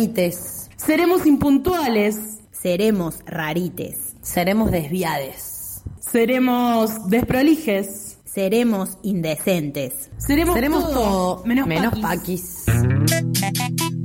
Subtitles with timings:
[0.00, 0.70] Rarites.
[0.76, 2.16] Seremos impuntuales.
[2.52, 4.16] Seremos rarites.
[4.22, 5.82] Seremos desviades.
[6.00, 8.16] Seremos desprolijes.
[8.24, 10.08] Seremos indecentes.
[10.16, 12.64] Seremos, Seremos todo, todo menos, menos paquis.
[12.64, 14.00] paquis.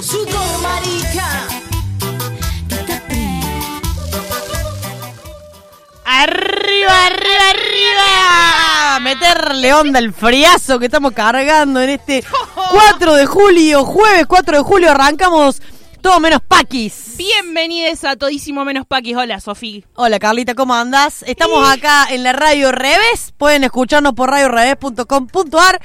[0.00, 1.48] Sudor marica.
[6.04, 8.49] Arriba, arriba, arriba.
[9.02, 12.22] Meterle onda el friazo que estamos cargando en este
[12.70, 15.62] 4 de julio, jueves 4 de julio, arrancamos
[16.02, 17.14] todo menos paquis.
[17.16, 19.16] Bienvenidos a Todísimo Menos Paquis.
[19.16, 19.84] Hola, Sofi.
[19.94, 21.22] Hola Carlita, ¿cómo andás?
[21.26, 25.80] Estamos acá en la radio Revés, pueden escucharnos por radiorevés.com.ar,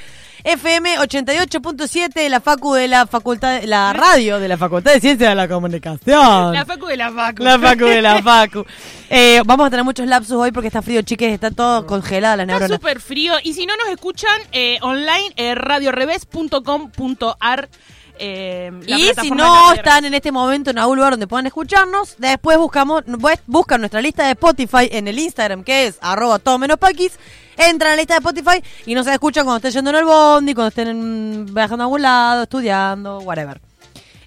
[0.48, 5.36] FM 88.7, la facu de la facultad, la radio de la Facultad de Ciencias de
[5.36, 6.54] la Comunicación.
[6.54, 7.42] La Facu de la Facu.
[7.44, 8.64] La facu de la facu.
[9.10, 12.44] Eh, vamos a tener muchos lapsos hoy porque está frío, chiques, está todo congelada la
[12.44, 12.76] Está neurona.
[12.76, 13.34] súper frío.
[13.44, 17.70] Y si no nos escuchan, eh, online, eh, radiorevés.com.ar.
[18.18, 22.16] Eh, Y si no de están en este momento en algún lugar donde puedan escucharnos,
[22.20, 26.58] después buscamos, pues, buscan nuestra lista de Spotify en el Instagram, que es arroba todo
[26.58, 27.14] menos paquis,
[27.58, 30.54] entran a la lista de Spotify y nos escuchan cuando estén yendo en el bondi,
[30.54, 33.60] cuando estén viajando a algún lado, estudiando, whatever.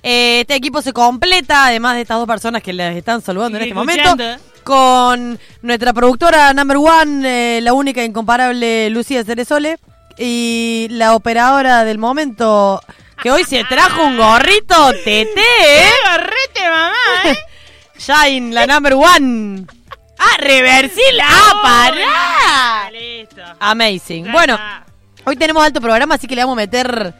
[0.03, 3.65] Eh, este equipo se completa, además de estas dos personas que les están saludando en
[3.65, 4.17] este momento,
[4.63, 9.79] con nuestra productora number one, eh, la única e incomparable Lucía Ceresole,
[10.19, 12.81] y la operadora del momento,
[13.23, 15.91] que hoy se trajo un gorrito tete, ¿eh?
[16.11, 17.39] ¡Gorrete, mamá!
[17.99, 19.67] Shine, la number one.
[20.19, 21.21] ¡Ah, reversil!
[21.23, 22.91] ¡Ah, pará!
[22.91, 23.43] Listo.
[23.61, 24.31] Amazing.
[24.33, 24.59] Bueno,
[25.25, 27.15] hoy tenemos alto programa, así que le vamos a meter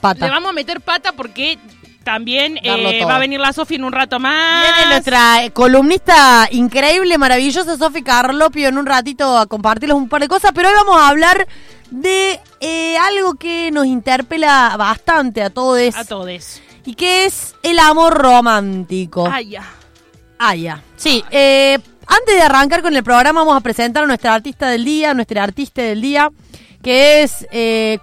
[0.00, 0.26] pata.
[0.26, 1.58] Le vamos a meter pata porque
[2.04, 4.64] también eh, va a venir la Sofi en un rato más.
[4.74, 10.28] Viene nuestra columnista increíble, maravillosa, Sofi Carlopio, en un ratito a compartirles un par de
[10.28, 11.46] cosas, pero hoy vamos a hablar
[11.90, 16.60] de eh, algo que nos interpela bastante a todos A todos.
[16.86, 19.28] y que es el amor romántico.
[19.30, 19.62] Ay, ya.
[20.38, 20.82] Ah, ya.
[20.96, 24.84] Sí, eh, antes de arrancar con el programa vamos a presentar a nuestra artista del
[24.84, 26.30] día, nuestra artista del día,
[26.82, 27.98] que es eh,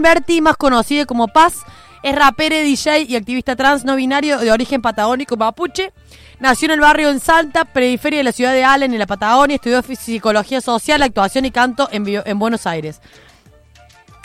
[0.00, 1.62] Berti, más conocida como Paz.
[2.02, 5.92] Es rapera, DJ y activista trans no binario de origen patagónico mapuche.
[6.38, 9.56] Nació en el barrio en Salta, periferia de la ciudad de Allen, en la Patagonia.
[9.56, 13.00] Estudió psicología social, actuación y canto en, Buenos Aires.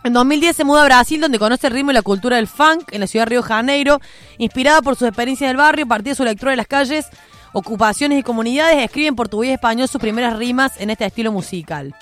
[0.03, 2.91] En 2010 se muda a Brasil, donde conoce el ritmo y la cultura del funk
[2.91, 4.01] en la ciudad de Río Janeiro.
[4.38, 7.07] Inspirada por sus experiencias del barrio, partida de su lectura de las calles,
[7.53, 11.95] ocupaciones y comunidades, escribe en portugués y español sus primeras rimas en este estilo musical.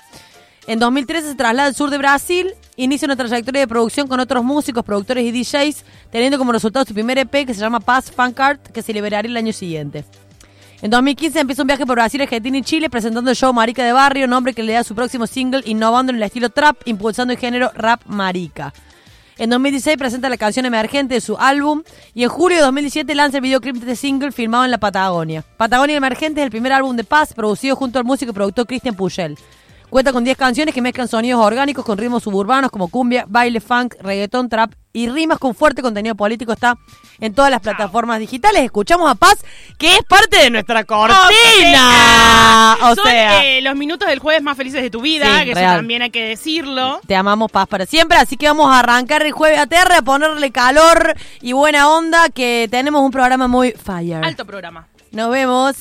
[0.67, 4.43] En 2013 se traslada al sur de Brasil, inicia una trayectoria de producción con otros
[4.43, 8.39] músicos, productores y DJs, teniendo como resultado su primer EP que se llama Paz Funk
[8.39, 10.05] Art, que se liberaría el año siguiente.
[10.81, 13.91] En 2015 empieza un viaje por Brasil, Argentina y Chile presentando el show Marica de
[13.91, 17.39] Barrio, nombre que le da su próximo single, innovando en el estilo trap, impulsando el
[17.39, 18.73] género rap marica.
[19.39, 21.83] En 2016 presenta la canción emergente de su álbum
[22.13, 25.45] y en julio de 2017 lanza el videoclip de este single filmado en la Patagonia.
[25.55, 28.95] Patagonia Emergente es el primer álbum de Paz producido junto al músico y productor Christian
[28.95, 29.37] Pugel.
[29.89, 33.95] Cuenta con 10 canciones que mezclan sonidos orgánicos con ritmos suburbanos como cumbia, baile, funk,
[34.01, 36.51] reggaetón, trap y rimas con fuerte contenido político.
[36.53, 36.75] Está
[37.19, 38.61] en todas las plataformas digitales.
[38.63, 39.43] Escuchamos a Paz,
[39.79, 42.77] que es parte de nuestra cortina.
[42.83, 45.53] O Son sea, eh, los minutos del jueves más felices de tu vida, Sí, que
[45.55, 45.65] real.
[45.73, 47.01] eso también hay que decirlo.
[47.07, 48.17] te amamos Paz para siempre.
[48.17, 52.29] Así que vamos a arrancar el jueves a tierra, a ponerle calor y buena onda,
[52.29, 54.23] que tenemos un programa muy fire.
[54.23, 54.87] Alto programa.
[55.11, 55.75] Nos vemos.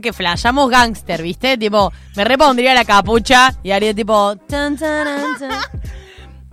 [0.00, 1.58] Como que flashamos gangster, ¿viste?
[1.58, 4.36] Tipo, me repondría la capucha y haría tipo.
[4.36, 5.50] tan, taran, tan.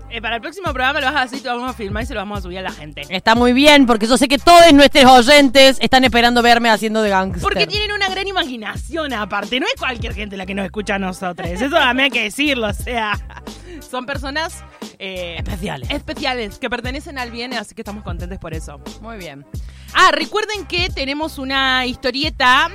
[0.10, 2.14] Eh, para el próximo programa lo vas a hacer, lo vamos a filmar y se
[2.14, 3.02] lo vamos a subir a la gente.
[3.10, 7.10] Está muy bien, porque yo sé que todos nuestros oyentes están esperando verme haciendo de
[7.10, 7.42] gangster.
[7.42, 9.60] Porque tienen una gran imaginación aparte.
[9.60, 11.50] No es cualquier gente la que nos escucha a nosotros.
[11.50, 12.68] Eso también hay que decirlo.
[12.68, 13.20] O sea,
[13.82, 14.64] son personas
[14.98, 15.90] eh, Especiales.
[15.90, 18.80] especiales que pertenecen al bien, así que estamos contentes por eso.
[19.02, 19.46] Muy bien.
[20.00, 22.70] Ah, recuerden que tenemos una historieta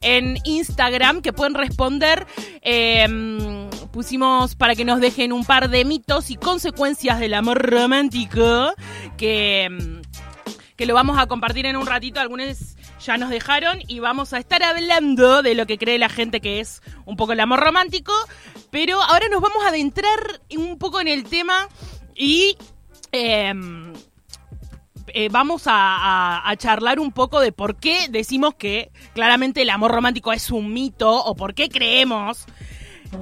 [0.00, 2.26] en Instagram que pueden responder.
[2.62, 8.74] Eh, pusimos para que nos dejen un par de mitos y consecuencias del amor romántico
[9.16, 12.18] que, mm, que lo vamos a compartir en un ratito.
[12.18, 16.40] Algunos ya nos dejaron y vamos a estar hablando de lo que cree la gente
[16.40, 18.12] que es un poco el amor romántico.
[18.72, 21.68] Pero ahora nos vamos a adentrar un poco en el tema
[22.16, 22.56] y...
[23.12, 23.92] em,
[25.08, 29.70] eh, vamos a, a- a charlar un poco de por qué decimos que claramente el
[29.70, 32.46] amor romántico es un mito o por qué creemos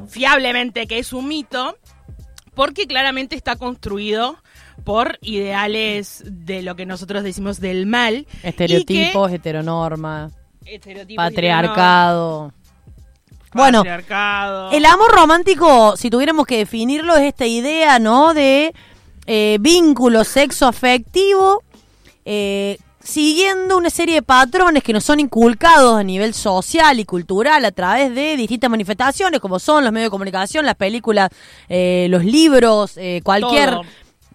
[0.09, 1.77] fiablemente que es un mito,
[2.55, 4.37] porque claramente está construido
[4.85, 8.27] por ideales de lo que nosotros decimos del mal.
[8.43, 10.31] Estereotipos, heteronorma,
[10.65, 12.53] que- estereotipos, patriarcado.
[13.55, 14.71] Bueno, patriarcado.
[14.71, 18.33] El amor romántico, si tuviéramos que definirlo, es esta idea, ¿no?
[18.33, 18.73] De
[19.27, 21.63] eh, vínculo sexo afectivo,
[22.25, 27.65] eh, siguiendo una serie de patrones que nos son inculcados a nivel social y cultural
[27.65, 31.31] a través de distintas manifestaciones, como son los medios de comunicación, las películas,
[31.69, 33.83] eh, los libros, eh, cualquier Todo.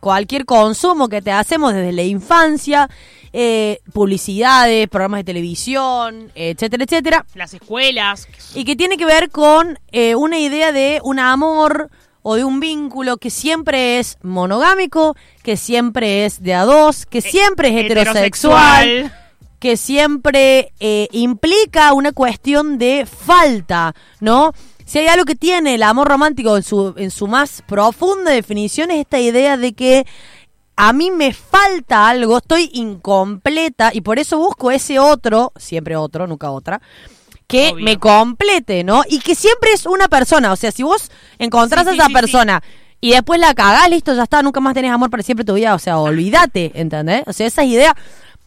[0.01, 2.89] cualquier consumo que te hacemos desde la infancia,
[3.33, 8.27] eh, publicidades, programas de televisión, etcétera, etcétera Las escuelas.
[8.53, 11.89] y que tiene que ver con eh, una idea de un amor
[12.29, 17.21] o de un vínculo que siempre es monogámico, que siempre es de a dos, que
[17.21, 19.13] siempre es heterosexual,
[19.59, 24.51] que siempre eh, implica una cuestión de falta, ¿no?
[24.83, 28.91] Si hay algo que tiene el amor romántico en su, en su más profunda definición
[28.91, 30.05] es esta idea de que
[30.75, 36.27] a mí me falta algo, estoy incompleta y por eso busco ese otro, siempre otro,
[36.27, 36.81] nunca otra,
[37.47, 37.85] que Obvio.
[37.85, 39.03] me complete, ¿no?
[39.09, 42.13] Y que siempre es una persona, o sea, si vos encontrás Sí, a esa sí,
[42.13, 42.61] persona
[42.99, 45.75] y después la cagás, listo, ya está, nunca más tenés amor para siempre tu vida,
[45.75, 47.23] o sea, olvídate, ¿entendés?
[47.27, 47.93] O sea, esas ideas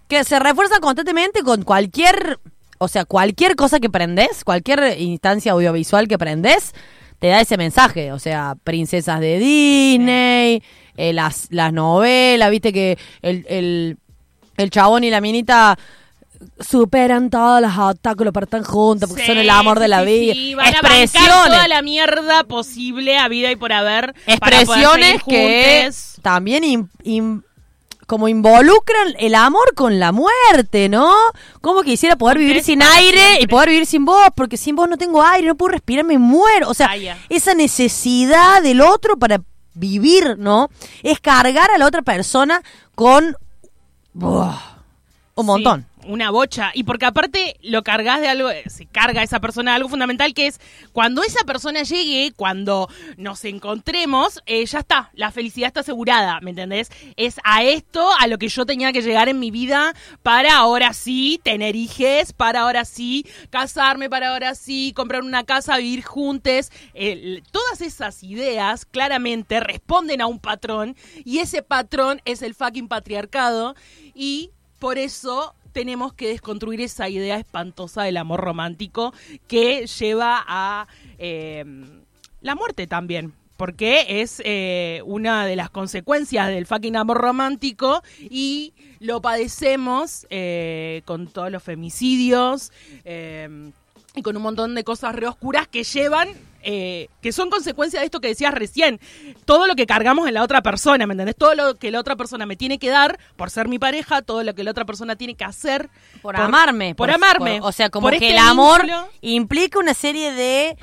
[0.08, 2.40] que se refuerzan constantemente con cualquier,
[2.78, 6.72] o sea, cualquier cosa que prendés, cualquier instancia audiovisual que prendés,
[7.20, 10.62] te da ese mensaje, o sea, princesas de Disney,
[10.96, 13.98] eh, las, las novelas, viste que el, el,
[14.56, 15.78] el chabón y la minita
[16.58, 20.32] superan todos los obstáculos para estar juntos porque Sí, son el amor de la vida.
[20.32, 21.28] sí, van a Expresiones.
[21.46, 24.14] toda la mierda posible a vida y por haber.
[24.26, 25.90] expresiones que
[26.22, 27.44] también in- in-
[28.06, 31.12] como involucran el amor con la muerte, ¿no?
[31.60, 34.88] Como quisiera poder Porque vivir sin aire y poder vivir sin vos, porque sin vos
[34.88, 36.68] no tengo aire, no puedo respirar, me muero.
[36.68, 39.40] O sea, Ah, esa necesidad del otro para
[39.74, 40.70] vivir, ¿no?
[41.04, 42.62] Es cargar a la otra persona
[42.96, 43.36] con
[44.12, 44.58] buah,
[45.36, 45.86] un montón.
[46.10, 46.72] Una bocha.
[46.74, 50.34] Y porque aparte lo cargas de algo, eh, se carga esa persona de algo fundamental
[50.34, 50.60] que es
[50.92, 56.50] cuando esa persona llegue, cuando nos encontremos, eh, ya está, la felicidad está asegurada, ¿me
[56.50, 56.90] entendés?
[57.14, 60.94] Es a esto a lo que yo tenía que llegar en mi vida para ahora
[60.94, 66.72] sí tener hijes, para ahora sí casarme, para ahora sí comprar una casa, vivir juntos.
[67.52, 73.76] Todas esas ideas claramente responden a un patrón y ese patrón es el fucking patriarcado
[74.12, 74.50] y
[74.80, 79.12] por eso tenemos que desconstruir esa idea espantosa del amor romántico
[79.48, 80.86] que lleva a
[81.18, 81.64] eh,
[82.40, 83.34] la muerte también.
[83.56, 91.02] Porque es eh, una de las consecuencias del fucking amor romántico y lo padecemos eh,
[91.04, 92.72] con todos los femicidios
[93.04, 93.70] eh,
[94.14, 96.28] y con un montón de cosas re oscuras que llevan,
[96.62, 99.00] eh, que son consecuencia de esto que decías recién.
[99.44, 101.36] Todo lo que cargamos en la otra persona, ¿me entendés?
[101.36, 104.42] Todo lo que la otra persona me tiene que dar por ser mi pareja, todo
[104.42, 105.90] lo que la otra persona tiene que hacer
[106.22, 106.94] Por, amarme.
[106.94, 107.60] Por, amarme.
[107.60, 109.08] por- o sea, como que este el amor vínculo.
[109.22, 110.76] implica una serie de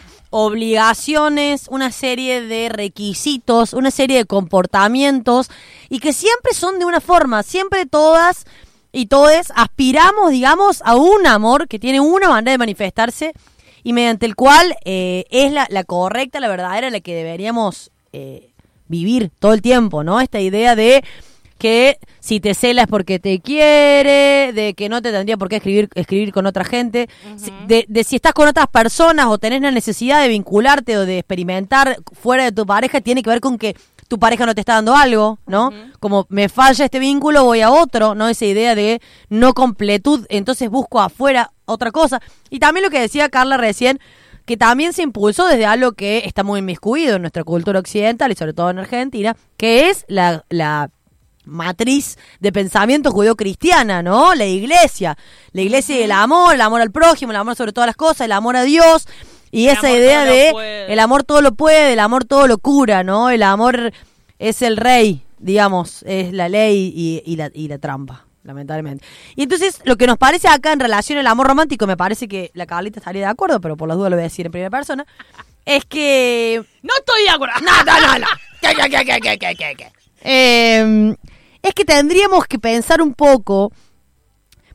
[0.61, 5.49] obligaciones, una serie de requisitos, una serie de comportamientos
[5.89, 8.45] y que siempre son de una forma, siempre todas
[8.91, 13.33] y todos aspiramos, digamos, a un amor que tiene una manera de manifestarse
[13.87, 18.49] y mediante el cual eh, es la, la correcta, la verdadera, la que deberíamos eh,
[18.89, 20.19] vivir todo el tiempo, ¿no?
[20.19, 21.05] Esta idea de
[21.57, 25.87] que si te celas porque te quiere, de que no te tendría por qué escribir,
[25.95, 27.07] escribir con otra gente,
[27.67, 31.19] de, de si estás con otras personas o tenés la necesidad de vincularte o de
[31.19, 33.77] experimentar fuera de tu pareja, tiene que ver con que
[34.07, 35.71] tu pareja no te está dando algo, ¿no?
[35.99, 38.29] Como me falla este vínculo, voy a otro, ¿no?
[38.29, 42.21] Esa idea de no completud, entonces busco afuera otra cosa.
[42.49, 43.99] Y también lo que decía Carla recién,
[44.45, 48.35] que también se impulsó desde algo que está muy inmiscuido en nuestra cultura occidental y
[48.35, 50.89] sobre todo en Argentina, que es la, la
[51.43, 54.35] matriz de pensamiento judío-cristiana, ¿no?
[54.35, 55.17] La iglesia.
[55.51, 58.21] La iglesia y el amor, el amor al prójimo, el amor sobre todas las cosas,
[58.21, 59.07] el amor a Dios.
[59.51, 63.03] Y El esa idea de el amor todo lo puede, el amor todo lo cura,
[63.03, 63.29] ¿no?
[63.29, 63.91] El amor
[64.39, 69.05] es el rey, digamos, es la ley y, y la, y la trampa, lamentablemente.
[69.35, 72.51] Y entonces, lo que nos parece acá en relación al amor romántico, me parece que
[72.53, 74.69] la Carlita estaría de acuerdo, pero por las dudas lo voy a decir en primera
[74.69, 75.05] persona,
[75.65, 77.55] es que No estoy de acuerdo.
[77.61, 78.27] no, no, no, no.
[78.61, 79.91] ¿Qué, qué, qué, qué, qué, qué, qué, qué?
[80.21, 81.15] Eh,
[81.61, 83.71] es que tendríamos que pensar un poco,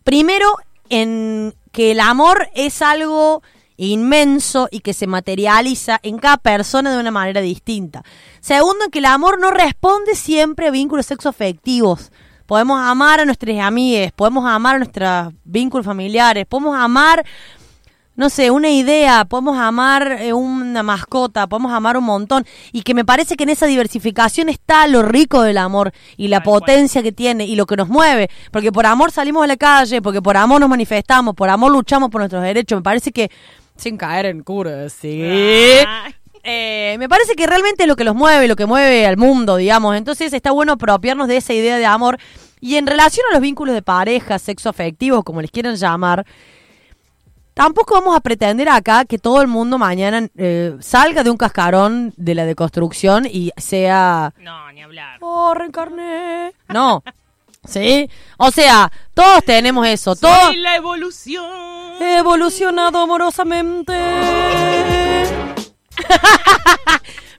[0.04, 0.56] primero,
[0.88, 3.42] en que el amor es algo
[3.76, 8.02] inmenso y que se materializa en cada persona de una manera distinta.
[8.40, 12.12] Segundo, que el amor no responde siempre a vínculos sexoafectivos.
[12.46, 17.24] Podemos amar a nuestras amigas, podemos amar a nuestros vínculos familiares, podemos amar
[18.14, 22.44] no sé, una idea, podemos amar eh, una mascota, podemos amar un montón.
[22.70, 26.42] Y que me parece que en esa diversificación está lo rico del amor y la
[26.42, 28.28] potencia que tiene y lo que nos mueve.
[28.50, 32.10] Porque por amor salimos a la calle, porque por amor nos manifestamos, por amor luchamos
[32.10, 32.78] por nuestros derechos.
[32.78, 33.30] Me parece que,
[33.82, 35.22] sin caer en cura, sí.
[36.44, 39.56] Eh, me parece que realmente es lo que los mueve, lo que mueve al mundo,
[39.56, 39.96] digamos.
[39.96, 42.18] Entonces está bueno apropiarnos de esa idea de amor.
[42.60, 46.24] Y en relación a los vínculos de pareja, sexo afectivos, como les quieran llamar,
[47.54, 52.12] tampoco vamos a pretender acá que todo el mundo mañana eh, salga de un cascarón
[52.16, 54.32] de la deconstrucción y sea...
[54.38, 55.18] No, ni hablar.
[55.20, 56.52] Oh, reencarné.
[56.68, 57.02] No.
[57.66, 58.08] ¿Sí?
[58.38, 60.16] O sea, todos tenemos eso.
[60.16, 61.44] Todos Soy la evolución.
[62.00, 63.92] he evolucionado amorosamente.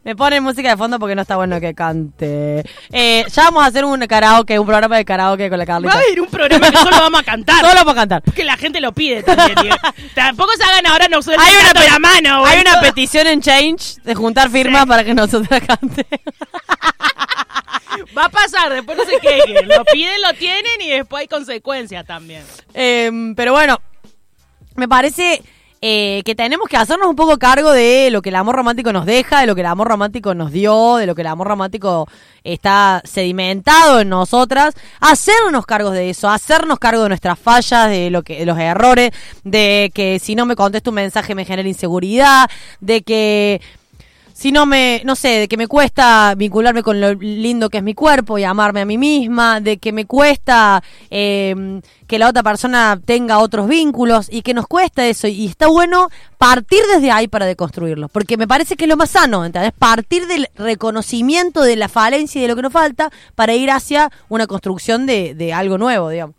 [0.05, 2.61] Me pone música de fondo porque no está bueno que cante.
[2.91, 5.93] Eh, ya vamos a hacer un karaoke, un programa de karaoke con la Va Carlita.
[5.93, 7.55] a haber un programa que solo vamos a cantar.
[7.61, 8.21] Solo para cantar.
[8.33, 9.55] Que la gente lo pide también.
[9.55, 9.73] tío.
[10.15, 12.45] Tampoco se hagan ahora no suelten Hay una, la mano.
[12.45, 16.05] hay una petición en Change de juntar firmas para que nosotros cante.
[18.17, 19.67] Va a pasar, después no se quejen.
[19.67, 22.43] Lo piden, lo tienen y después hay consecuencias también.
[22.73, 23.79] Em, pero bueno,
[24.75, 25.41] me parece
[25.85, 29.05] eh, que tenemos que hacernos un poco cargo de lo que el amor romántico nos
[29.05, 32.07] deja, de lo que el amor romántico nos dio, de lo que el amor romántico
[32.45, 38.23] está sedimentado en nosotras, hacernos cargos de eso, hacernos cargo de nuestras fallas, de lo
[38.23, 39.11] que, de los errores,
[39.43, 43.61] de que si no me contesto un mensaje me genera inseguridad, de que
[44.33, 47.83] si no me, no sé, de que me cuesta vincularme con lo lindo que es
[47.83, 52.43] mi cuerpo y amarme a mí misma, de que me cuesta eh, que la otra
[52.43, 55.27] persona tenga otros vínculos y que nos cuesta eso.
[55.27, 59.11] Y está bueno partir desde ahí para deconstruirlo, porque me parece que es lo más
[59.11, 59.71] sano, ¿entendés?
[59.71, 64.11] Partir del reconocimiento de la falencia y de lo que nos falta para ir hacia
[64.29, 66.35] una construcción de, de algo nuevo, digamos.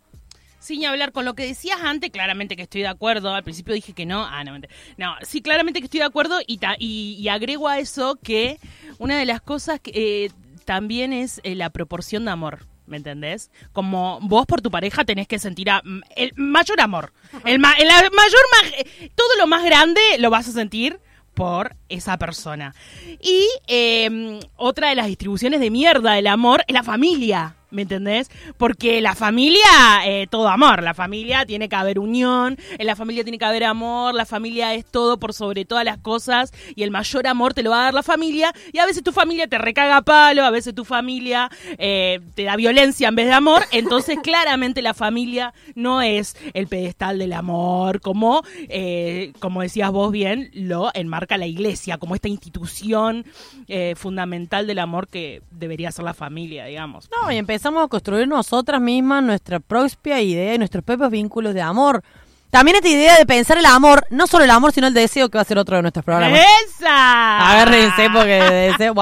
[0.65, 3.31] Sin hablar con lo que decías antes, claramente que estoy de acuerdo.
[3.35, 4.25] Al principio dije que no.
[4.25, 4.57] Ah, no.
[4.97, 8.57] No, sí, claramente que estoy de acuerdo y, agrego a eso que
[8.97, 9.91] una de las cosas que
[10.25, 10.31] eh,
[10.65, 12.65] también es eh, la proporción de amor.
[12.87, 13.51] ¿Me entendés?
[13.73, 17.13] Como vos por tu pareja tenés que sentir a- m- el mayor amor.
[17.43, 20.99] El, ma- el mayor, ma- todo lo más grande lo vas a sentir
[21.35, 22.73] por esa persona.
[23.21, 27.55] Y eh, otra de las distribuciones de mierda del amor es la familia.
[27.75, 28.31] ¿Me entendés?
[28.57, 29.59] Porque la familia,
[30.05, 30.81] eh, todo amor.
[30.81, 34.73] La familia tiene que haber unión, en la familia tiene que haber amor, la familia
[34.73, 37.83] es todo por sobre todas las cosas y el mayor amor te lo va a
[37.83, 38.53] dar la familia.
[38.71, 42.43] Y a veces tu familia te recaga a palo, a veces tu familia eh, te
[42.43, 43.63] da violencia en vez de amor.
[43.71, 50.13] Entonces, claramente la familia no es el pedestal del amor, como, eh, como decías vos
[50.13, 53.25] bien, lo enmarca la iglesia, como esta institución
[53.67, 57.09] eh, fundamental del amor que debería ser la familia, digamos.
[57.21, 61.63] No, y empezamos a construir nosotras mismas nuestra propia idea y nuestros propios vínculos de
[61.63, 62.03] amor.
[62.51, 65.39] También esta idea de pensar el amor, no solo el amor, sino el deseo, que
[65.39, 66.41] va a ser otro de nuestros programas.
[66.67, 67.49] ¡Esa!
[67.51, 68.93] Agárrense porque deseo.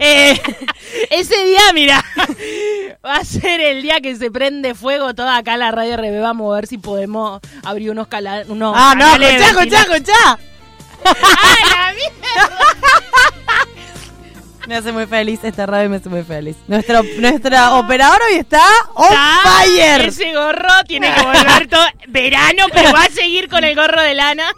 [0.00, 0.42] Eh,
[1.10, 2.04] Ese día, mira,
[3.06, 6.20] va a ser el día que se prende fuego toda acá la radio RB.
[6.20, 10.38] Vamos a ver si podemos abrir unos, cala- unos ah, no, escuchá, escuchá, escuchá.
[11.04, 13.09] ¡Ay, la mierda!
[14.66, 16.56] Me hace muy feliz esta radio, me hace muy feliz.
[16.68, 18.62] Nuestra, nuestra operadora hoy está
[18.94, 20.06] on Está- fire.
[20.08, 24.14] Ese gorro tiene que volver todo verano, pero va a seguir con el gorro de
[24.14, 24.52] lana.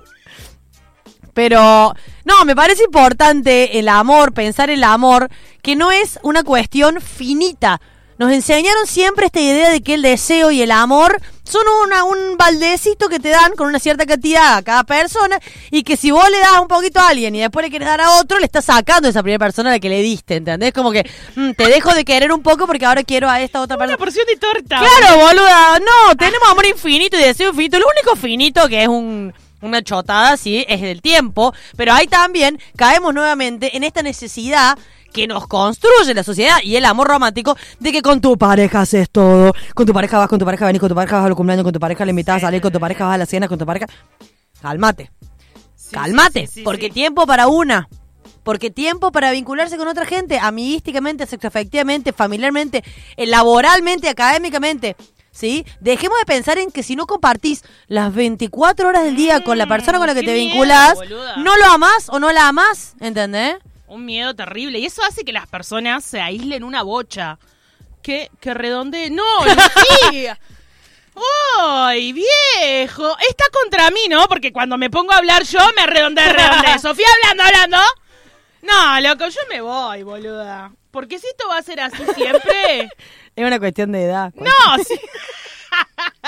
[1.34, 1.94] Pero,
[2.24, 5.30] no, me parece importante el amor, pensar el amor,
[5.62, 7.80] que no es una cuestión finita.
[8.22, 12.36] Nos enseñaron siempre esta idea de que el deseo y el amor son una, un
[12.36, 15.40] baldecito que te dan con una cierta cantidad a cada persona
[15.72, 18.00] y que si vos le das un poquito a alguien y después le quieres dar
[18.00, 20.72] a otro, le estás sacando a esa primera persona a la que le diste, ¿entendés?
[20.72, 23.74] Como que mm, te dejo de querer un poco porque ahora quiero a esta otra
[23.76, 23.98] Una persona.
[23.98, 24.78] porción de torta.
[24.78, 25.80] Claro, boluda.
[25.80, 27.80] No, tenemos amor infinito y deseo infinito.
[27.80, 31.52] Lo único finito que es un, una chotada, sí, es el tiempo.
[31.76, 34.78] Pero ahí también caemos nuevamente en esta necesidad
[35.12, 39.10] que nos construye la sociedad y el amor romántico de que con tu pareja haces
[39.10, 39.52] todo.
[39.74, 41.64] Con tu pareja vas, con tu pareja venís, con tu pareja vas a los cumpleaños,
[41.64, 43.58] con tu pareja le invitas a salir, con tu pareja vas a la cena, con
[43.58, 43.86] tu pareja...
[44.60, 45.10] Cálmate.
[45.74, 46.46] Sí, Cálmate.
[46.46, 47.88] sí, sí, porque tiempo para una.
[48.44, 52.82] Porque tiempo para vincularse con otra gente, amiguísticamente, sexoafectivamente, familiarmente,
[53.16, 54.96] laboralmente, académicamente.
[55.30, 55.64] ¿Sí?
[55.80, 59.66] Dejemos de pensar en que si no compartís las 24 horas del día con la
[59.66, 61.36] persona con la que te miedo, vinculás, boluda.
[61.38, 63.56] no lo amás o no la amás, ¿entendés?
[63.92, 64.78] Un miedo terrible.
[64.78, 67.38] Y eso hace que las personas se aíslen una bocha.
[68.02, 69.10] Que, que redonde.
[69.10, 70.38] ¡No, Lucía!
[71.60, 73.16] ¡Ay, viejo!
[73.28, 74.26] Está contra mí, ¿no?
[74.28, 76.78] Porque cuando me pongo a hablar yo me redondeé, redondeé.
[76.80, 77.78] Sofía hablando, hablando.
[78.62, 80.72] No, loco, yo me voy, boluda.
[80.90, 82.88] Porque si esto va a ser así siempre.
[83.36, 84.32] Es una cuestión de edad.
[84.34, 85.00] No, sí.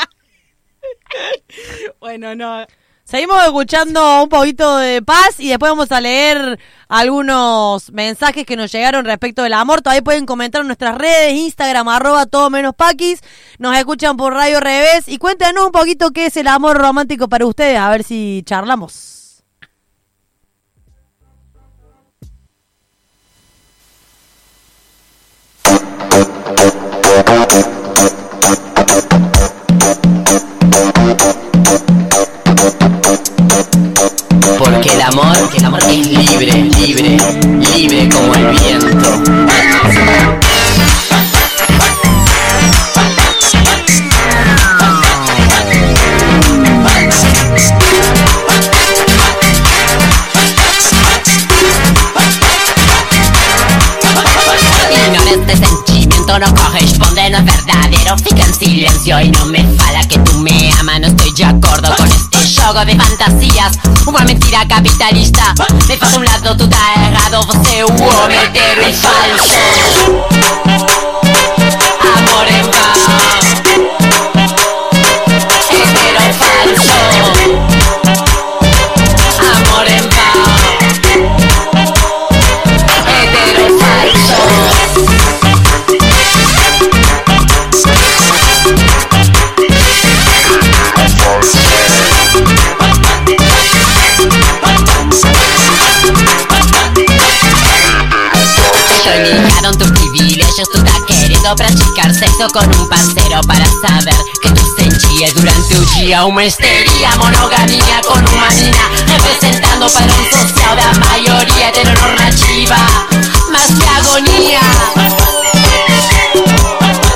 [2.01, 2.67] bueno, no.
[3.07, 8.73] Seguimos escuchando un poquito de paz y después vamos a leer algunos mensajes que nos
[8.73, 9.83] llegaron respecto del amor.
[9.83, 13.21] Todavía pueden comentar en nuestras redes, Instagram, arroba todo menos paquis.
[13.59, 17.45] Nos escuchan por Radio Revés y cuéntenos un poquito qué es el amor romántico para
[17.45, 19.43] ustedes, a ver si charlamos.
[35.07, 37.19] Amor, el amor es libre, libre,
[37.77, 39.23] libre como el viento.
[55.27, 58.17] Este sentimiento, no corresponde, no es verdadero.
[58.19, 61.01] Fica en silencio y no me fala que tú me amas.
[61.01, 65.55] No estoy de acuerdo con este juego de fantasías Uma mentira capitalista.
[65.89, 67.47] Me falta un lado, tú estás errado.
[67.47, 70.74] Você é o homem inteiro falso
[101.45, 106.25] estás queriendo practicar sexo con un parcero para saber que tú sentías durante un día.
[106.25, 112.79] Una histeria, monogamia con una mina, representando padrón social de la mayoría heteronormativa,
[113.51, 114.61] más que agonía,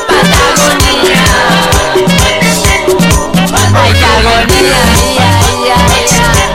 [0.09, 1.25] Patagonia,
[3.75, 4.81] ay que agonía,
[5.15, 5.31] ia,
[5.65, 6.48] ia.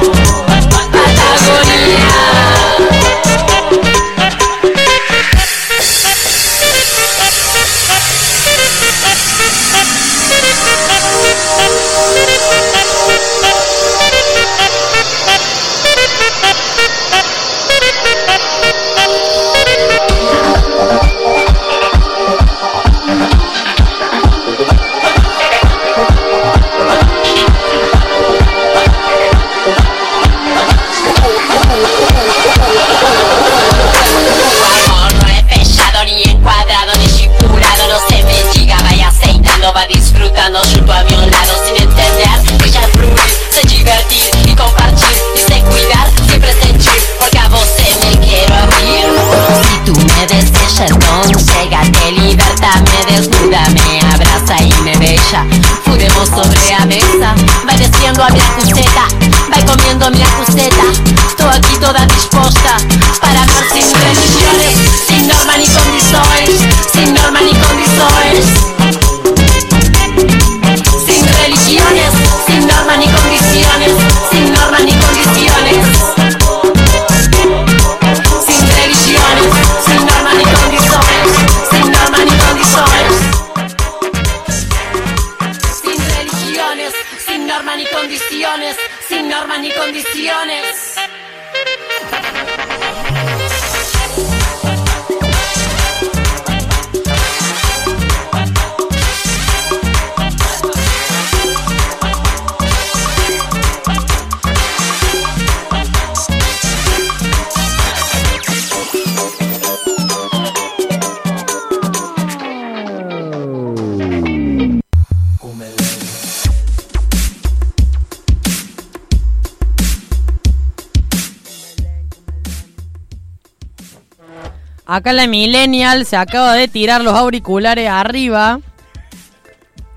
[124.93, 128.59] Acá la Millennial se acaba de tirar los auriculares arriba.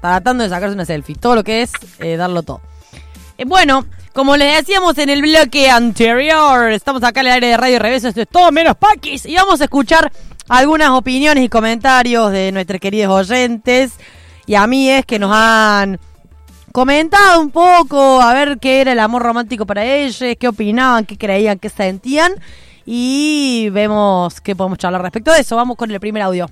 [0.01, 1.15] Tratando de sacarse una selfie.
[1.17, 2.63] Todo lo que es eh, darlo todo.
[3.37, 7.57] Eh, bueno, como les decíamos en el bloque anterior, estamos acá en el aire de
[7.59, 8.05] Radio Revés.
[8.05, 9.27] Esto es todo menos Paquis.
[9.27, 10.11] Y vamos a escuchar
[10.49, 13.93] algunas opiniones y comentarios de nuestros queridos oyentes
[14.47, 16.01] y a mí es que nos han
[16.73, 21.19] comentado un poco a ver qué era el amor romántico para ellos, qué opinaban, qué
[21.19, 22.33] creían, qué sentían
[22.87, 25.57] y vemos qué podemos charlar respecto de eso.
[25.57, 26.49] Vamos con el primer audio.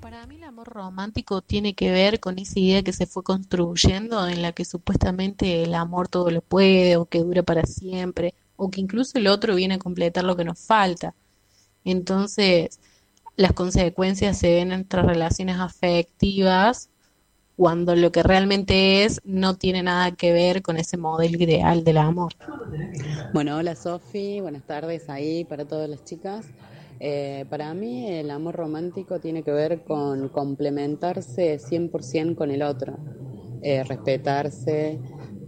[0.00, 4.26] Para mí el amor romántico tiene que ver con esa idea que se fue construyendo
[4.26, 8.70] en la que supuestamente el amor todo lo puede o que dura para siempre o
[8.70, 11.14] que incluso el otro viene a completar lo que nos falta.
[11.84, 12.80] Entonces,
[13.36, 16.88] las consecuencias se ven entre relaciones afectivas
[17.58, 21.96] cuando lo que realmente es no tiene nada que ver con ese modelo ideal del
[21.96, 22.34] amor.
[23.34, 26.46] Bueno, hola Sofi, buenas tardes ahí para todas las chicas.
[27.00, 32.96] Eh, para mí el amor romántico tiene que ver con complementarse 100% con el otro,
[33.62, 35.00] eh, respetarse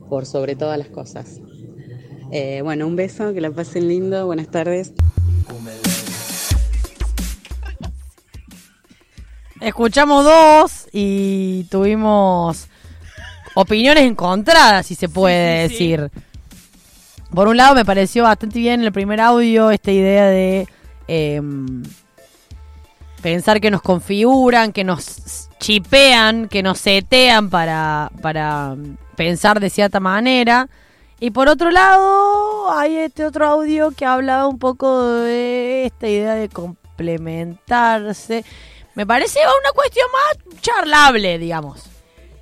[0.08, 1.40] por sobre todas las cosas.
[2.32, 4.94] Eh, bueno, un beso, que la pasen lindo, buenas tardes.
[9.60, 12.66] Escuchamos dos y tuvimos
[13.54, 15.90] opiniones encontradas, si se puede Sí, sí, sí.
[15.90, 16.10] decir.
[17.34, 20.66] Por un lado, me pareció bastante bien el primer audio esta idea de
[21.06, 21.82] em,
[23.22, 28.74] pensar que nos configuran, que nos chipean, que nos setean para, para
[29.14, 30.68] pensar de cierta manera.
[31.20, 36.34] Y por otro lado, hay este otro audio que hablaba un poco de esta idea
[36.34, 38.44] de complementarse.
[39.00, 41.84] Me parece una cuestión más charlable, digamos.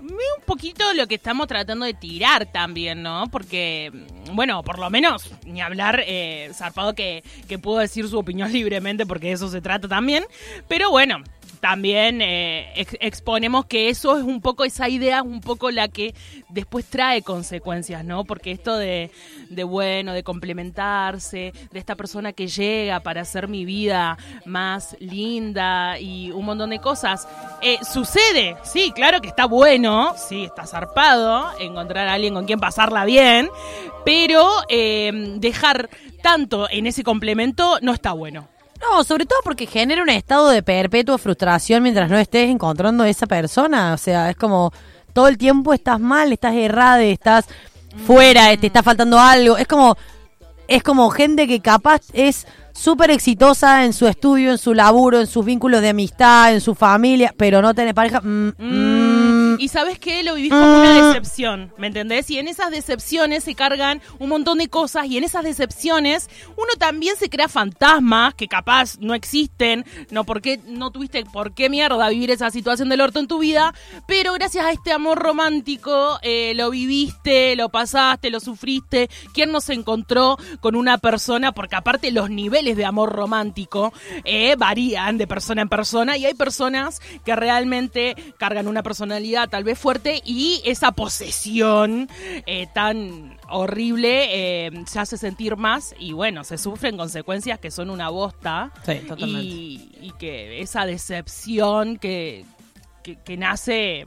[0.01, 3.29] Un poquito lo que estamos tratando de tirar también, ¿no?
[3.31, 3.93] Porque,
[4.33, 9.07] bueno, por lo menos, ni hablar, eh, zarpado que, que pudo decir su opinión libremente,
[9.07, 10.25] porque de eso se trata también.
[10.69, 11.19] Pero bueno,
[11.61, 15.89] también eh, ex- exponemos que eso es un poco, esa idea es un poco la
[15.89, 16.15] que
[16.49, 18.23] después trae consecuencias, ¿no?
[18.25, 19.11] Porque esto de,
[19.51, 25.99] de bueno, de complementarse, de esta persona que llega para hacer mi vida más linda
[25.99, 27.27] y un montón de cosas,
[27.61, 32.61] eh, sucede, sí, claro que está bueno, sí, está zarpado encontrar a alguien con quien
[32.61, 33.51] pasarla bien,
[34.05, 34.18] pero
[34.69, 35.89] eh, dejar
[36.23, 38.49] tanto en ese complemento no está bueno.
[38.81, 43.09] No, sobre todo porque genera un estado de perpetua frustración mientras no estés encontrando a
[43.09, 43.93] esa persona.
[43.93, 44.73] O sea, es como
[45.13, 47.47] todo el tiempo estás mal, estás errada, estás
[48.07, 49.57] fuera, te está faltando algo.
[49.57, 49.97] Es como,
[50.69, 55.27] es como gente que capaz es súper exitosa en su estudio, en su laburo, en
[55.27, 58.21] sus vínculos de amistad, en su familia, pero no tiene pareja.
[58.21, 59.28] Mm, mm.
[59.59, 62.31] Y sabes que lo vivís como una decepción, ¿me entendés?
[62.31, 66.73] Y en esas decepciones se cargan un montón de cosas y en esas decepciones uno
[66.79, 72.09] también se crea fantasmas que capaz no existen, no porque no tuviste por qué mierda
[72.09, 73.75] vivir esa situación del orto en tu vida,
[74.07, 79.09] pero gracias a este amor romántico eh, lo viviste, lo pasaste, lo sufriste.
[79.33, 81.53] ¿Quién no se encontró con una persona?
[81.53, 83.93] Porque aparte los niveles de amor romántico
[84.25, 89.65] eh, varían de persona en persona y hay personas que realmente cargan una personalidad tal
[89.65, 92.09] vez fuerte y esa posesión
[92.47, 97.89] eh, tan horrible eh, se hace sentir más y bueno, se sufren consecuencias que son
[97.91, 99.45] una bosta Sí, totalmente.
[99.47, 102.45] y, y que esa decepción que,
[103.03, 104.07] que, que nace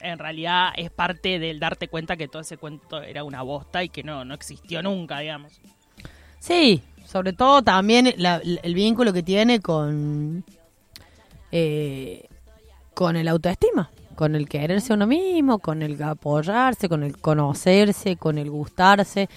[0.00, 3.88] en realidad es parte del darte cuenta que todo ese cuento era una bosta y
[3.88, 5.60] que no, no existió nunca, digamos.
[6.38, 10.42] Sí, sobre todo también la- el vínculo que tiene con
[11.52, 12.26] eh,
[12.94, 18.16] con el autoestima, con el quererse a uno mismo, con el apoyarse, con el conocerse,
[18.16, 19.30] con el gustarse.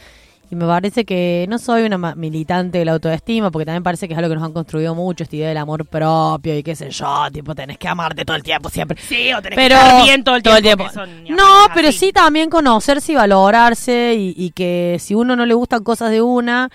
[0.51, 4.13] Y me parece que no soy una militante de la autoestima, porque también parece que
[4.13, 6.89] es algo que nos han construido mucho, esta idea del amor propio y qué sé
[6.89, 8.99] yo, tipo, tenés que amarte todo el tiempo, siempre.
[9.01, 10.85] Sí, o tenés Pero que estar bien todo el tiempo.
[11.29, 11.99] No, pero así.
[11.99, 16.21] sí también conocerse y valorarse y, y que si uno no le gustan cosas de
[16.21, 16.69] una,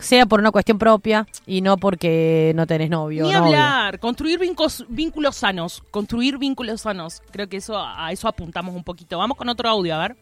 [0.00, 3.24] sea por una cuestión propia y no porque no tenés novio.
[3.24, 7.22] Ni hablar, construir vínculos, vínculos sanos, construir vínculos sanos.
[7.30, 9.18] Creo que eso a eso apuntamos un poquito.
[9.18, 10.16] Vamos con otro audio, a ver.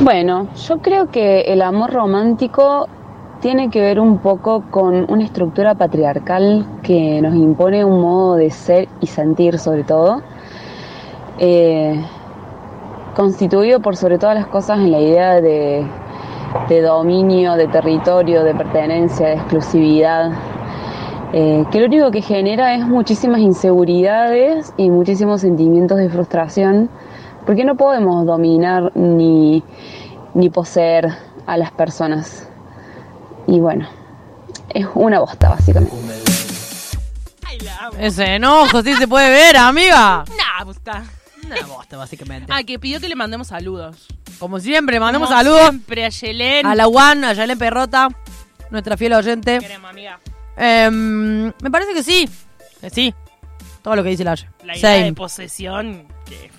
[0.00, 2.88] Bueno, yo creo que el amor romántico
[3.40, 8.50] tiene que ver un poco con una estructura patriarcal que nos impone un modo de
[8.50, 10.22] ser y sentir sobre todo,
[11.38, 12.04] eh,
[13.16, 15.84] constituido por sobre todas las cosas en la idea de,
[16.68, 20.32] de dominio, de territorio, de pertenencia, de exclusividad,
[21.32, 26.90] eh, que lo único que genera es muchísimas inseguridades y muchísimos sentimientos de frustración,
[27.46, 29.62] porque no podemos dominar ni,
[30.34, 31.08] ni poseer
[31.46, 32.48] a las personas.
[33.46, 33.88] Y bueno,
[34.68, 35.96] es una bosta, básicamente.
[37.98, 40.24] Ese enojo sí se puede ver, amiga.
[40.64, 41.02] Pues está.
[41.44, 42.52] Una bosta, básicamente.
[42.54, 44.06] Ah, que pidió que le mandemos saludos.
[44.38, 46.66] Como siempre, mandamos Como saludos Siempre a Yelén.
[46.66, 48.08] a la Juan, a Yalen Perrota,
[48.70, 49.58] nuestra fiel oyente.
[49.60, 50.18] Queremos, amiga.
[50.56, 52.28] Em, me parece que sí.
[52.80, 53.14] Que sí.
[53.82, 55.04] Todo lo que dice la La idea Same.
[55.04, 56.06] de posesión.
[56.26, 56.50] Que...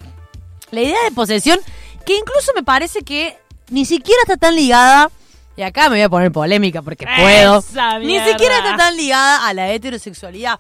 [0.71, 1.59] La idea de posesión,
[2.05, 3.38] que incluso me parece que
[3.69, 5.09] ni siquiera está tan ligada.
[5.55, 7.63] Y acá me voy a poner polémica porque puedo.
[8.01, 10.59] Ni siquiera está tan ligada a la heterosexualidad.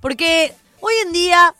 [0.00, 1.54] Porque hoy en día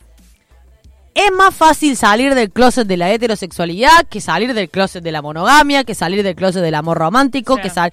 [1.15, 5.23] es más fácil salir del closet de la heterosexualidad que salir del closet de la
[5.23, 7.63] monogamia, que salir del closet del amor romántico, Sí.
[7.63, 7.93] que sal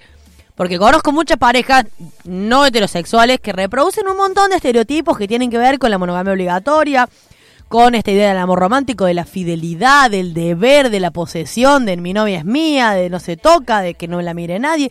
[0.54, 1.86] porque conozco muchas parejas
[2.24, 6.32] no heterosexuales que reproducen un montón de estereotipos que tienen que ver con la monogamia
[6.32, 7.08] obligatoria,
[7.68, 11.96] con esta idea del amor romántico, de la fidelidad, del deber, de la posesión, de
[11.96, 14.90] mi novia es mía, de no se toca, de que no la mire nadie.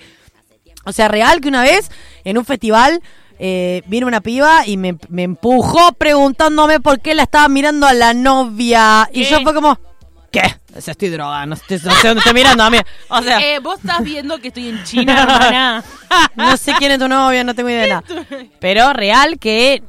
[0.85, 1.91] O sea, real que una vez
[2.23, 3.01] en un festival
[3.39, 7.93] eh, vino una piba y me, me empujó preguntándome por qué la estaba mirando a
[7.93, 9.09] la novia.
[9.13, 9.79] Y yo fue como,
[10.31, 10.41] ¿qué?
[10.75, 12.77] O sea, estoy drogada, no, sé- dónde estoy mirando a mí.
[13.09, 15.83] O sea, Eh, vos estás viendo que estoy en China, hermana.
[16.35, 18.03] no sé quién es tu novia, no tengo idea de nada.
[18.59, 19.81] Pero real que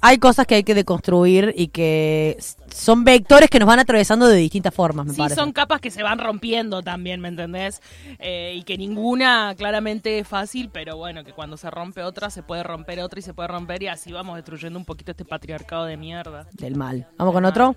[0.00, 2.36] hay cosas que hay que deconstruir y que
[2.74, 5.36] son vectores que nos van atravesando de distintas formas, me Sí, parece.
[5.36, 7.80] son capas que se van rompiendo también, ¿me entendés?
[8.18, 12.42] Eh, y que ninguna claramente es fácil, pero bueno, que cuando se rompe otra, se
[12.42, 15.84] puede romper otra y se puede romper y así vamos destruyendo un poquito este patriarcado
[15.84, 16.46] de mierda.
[16.52, 17.06] Del mal.
[17.16, 17.76] ¿Vamos con otro?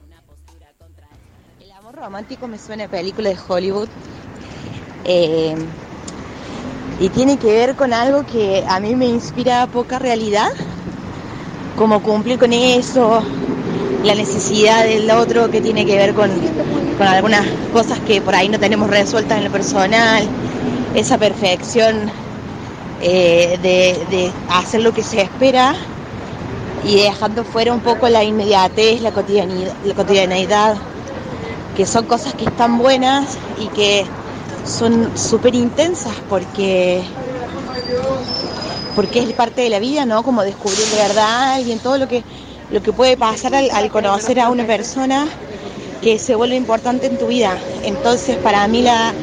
[1.61, 3.89] El amor romántico me suena a película de Hollywood.
[5.05, 5.55] Eh,
[6.99, 10.49] y tiene que ver con algo que a mí me inspira poca realidad,
[11.77, 13.21] como cumplir con eso,
[14.03, 16.29] la necesidad del otro que tiene que ver con,
[16.97, 20.23] con algunas cosas que por ahí no tenemos resueltas en lo personal,
[20.95, 22.09] esa perfección
[23.01, 25.75] eh, de, de hacer lo que se espera
[26.85, 30.77] y dejando fuera un poco la inmediatez, la cotidianidad, cotidianeidad
[31.75, 34.05] que son cosas que están buenas y que
[34.65, 37.03] son súper intensas porque
[38.95, 40.23] porque es parte de la vida, ¿no?
[40.23, 42.23] Como descubrir de verdad a alguien, todo lo que
[42.69, 45.27] lo que puede pasar al, conocer a una persona
[46.01, 47.67] que se vuelve importante en tu vida.
[47.83, 49.17] Entonces, para mí la,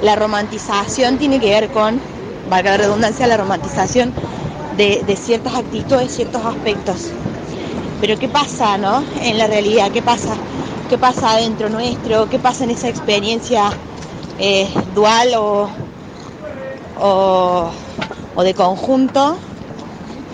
[0.00, 2.02] la romantización tiene que ver con,
[2.44, 4.14] valga la redundancia, la romantización
[4.70, 7.16] de, de ciertas actitudes, ciertos aspectos.
[8.00, 9.08] Pero ¿qué pasa, no?
[9.14, 10.44] En la realidad, ¿qué pasa?
[10.88, 12.28] ¿Qué pasa adentro nuestro?
[12.28, 13.78] ¿Qué pasa en esa experiencia
[14.36, 15.78] eh, dual o,
[16.94, 17.80] o,
[18.34, 19.44] o de conjunto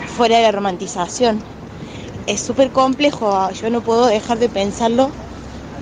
[0.04, 1.49] fuera de la romantización?
[2.26, 5.10] Es súper complejo, yo no puedo dejar de pensarlo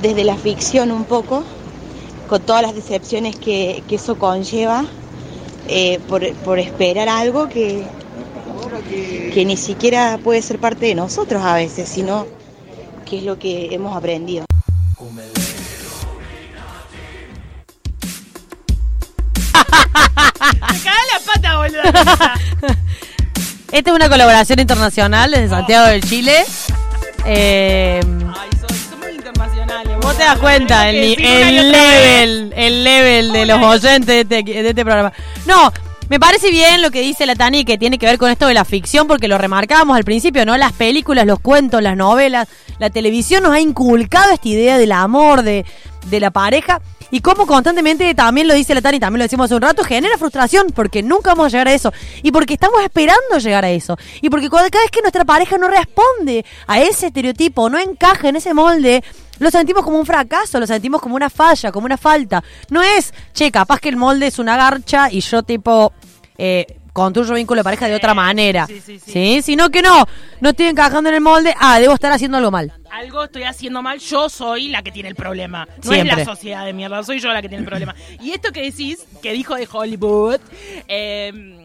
[0.00, 1.44] desde la ficción un poco,
[2.28, 4.84] con todas las decepciones que, que eso conlleva,
[5.68, 7.84] eh, por, por esperar algo que,
[9.34, 12.26] que ni siquiera puede ser parte de nosotros a veces, sino
[13.04, 14.44] que es lo que hemos aprendido.
[20.60, 21.82] ¡Me caga la pata, boludo!
[23.70, 26.44] Esta es una colaboración internacional desde Santiago del Chile.
[27.26, 29.96] Eh, Ay, so- somos internacionales.
[30.00, 34.68] vos te das cuenta el, el level, el level de los oyentes de este, de
[34.70, 35.12] este programa.
[35.44, 35.70] No,
[36.08, 38.54] me parece bien lo que dice la Tani que tiene que ver con esto de
[38.54, 40.56] la ficción, porque lo remarcábamos al principio, ¿no?
[40.56, 45.42] Las películas, los cuentos, las novelas, la televisión nos ha inculcado esta idea del amor,
[45.42, 45.66] de,
[46.06, 46.80] de la pareja.
[47.10, 50.18] Y como constantemente, también lo dice la Tani, también lo decimos hace un rato, genera
[50.18, 51.92] frustración porque nunca vamos a llegar a eso.
[52.22, 53.96] Y porque estamos esperando llegar a eso.
[54.20, 58.36] Y porque cada vez que nuestra pareja no responde a ese estereotipo, no encaja en
[58.36, 59.02] ese molde,
[59.38, 62.42] lo sentimos como un fracaso, lo sentimos como una falla, como una falta.
[62.70, 65.92] No es, che, capaz que el molde es una garcha y yo tipo
[66.36, 68.66] eh, construyo vínculo de pareja de otra manera.
[68.66, 69.10] sí, sí, sí.
[69.10, 69.42] ¿Sí?
[69.42, 70.06] Sino que no,
[70.40, 72.72] no estoy encajando en el molde, ah, debo estar haciendo algo mal.
[72.90, 75.66] Algo estoy haciendo mal, yo soy la que tiene el problema.
[75.84, 76.20] No Siempre.
[76.22, 77.94] es la sociedad de mierda, soy yo la que tiene el problema.
[78.20, 80.40] Y esto que decís, que dijo de Hollywood,
[80.88, 81.57] eh,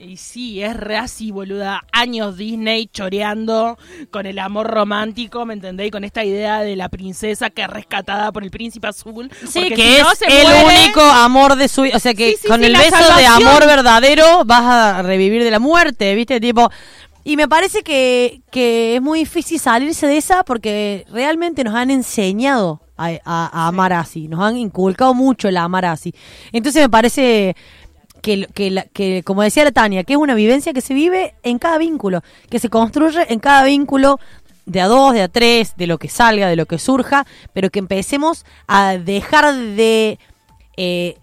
[0.00, 1.82] y sí, es re así, boluda.
[1.92, 3.76] Años Disney choreando
[4.10, 5.90] con el amor romántico, ¿me entendéis?
[5.92, 9.30] Con esta idea de la princesa que es rescatada por el príncipe azul.
[9.48, 12.14] Sí, porque que si es no se el muere- único amor de su O sea,
[12.14, 15.58] que Sí, sí, con sí, el beso de amor verdadero vas a revivir de la
[15.58, 16.40] muerte, ¿viste?
[16.40, 16.70] Tipo.
[17.24, 21.90] Y me parece que, que es muy difícil salirse de esa porque realmente nos han
[21.90, 24.28] enseñado a, a- a amar así.
[24.28, 26.14] Nos han inculcado mucho el amar así.
[26.52, 27.54] Entonces me parece
[28.22, 31.34] que, que, la- que, como decía la Tania, que es una vivencia que se vive
[31.42, 34.18] en cada vínculo, que se construye en cada vínculo
[34.66, 37.70] de a dos, de a tres, de lo que salga, de lo que surja, pero
[37.70, 40.18] que empecemos a dejar de
[40.76, 41.16] eh,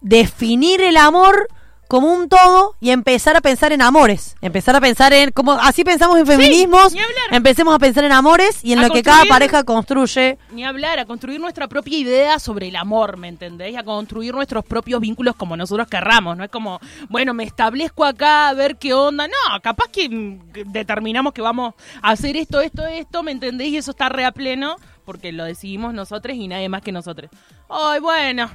[0.00, 1.48] definir el amor
[1.92, 4.34] como un todo y empezar a pensar en amores.
[4.40, 7.24] Empezar a pensar en, como así pensamos en feminismos, ni hablar.
[7.32, 10.38] empecemos a pensar en amores y en A lo que cada pareja construye.
[10.52, 13.74] Ni hablar, a construir nuestra propia idea sobre el amor, ¿me entendés?
[13.74, 16.34] Y a construir nuestros propios vínculos como nosotros querramos.
[16.34, 19.28] No es como, bueno, me establezco acá a ver qué onda.
[19.28, 23.68] No, capaz que mm, determinamos que vamos a hacer esto, esto, esto, ¿me entendés?
[23.68, 27.30] Y eso está re a pleno porque lo decidimos nosotros y nadie más que nosotros.
[27.68, 28.50] Ay, bueno.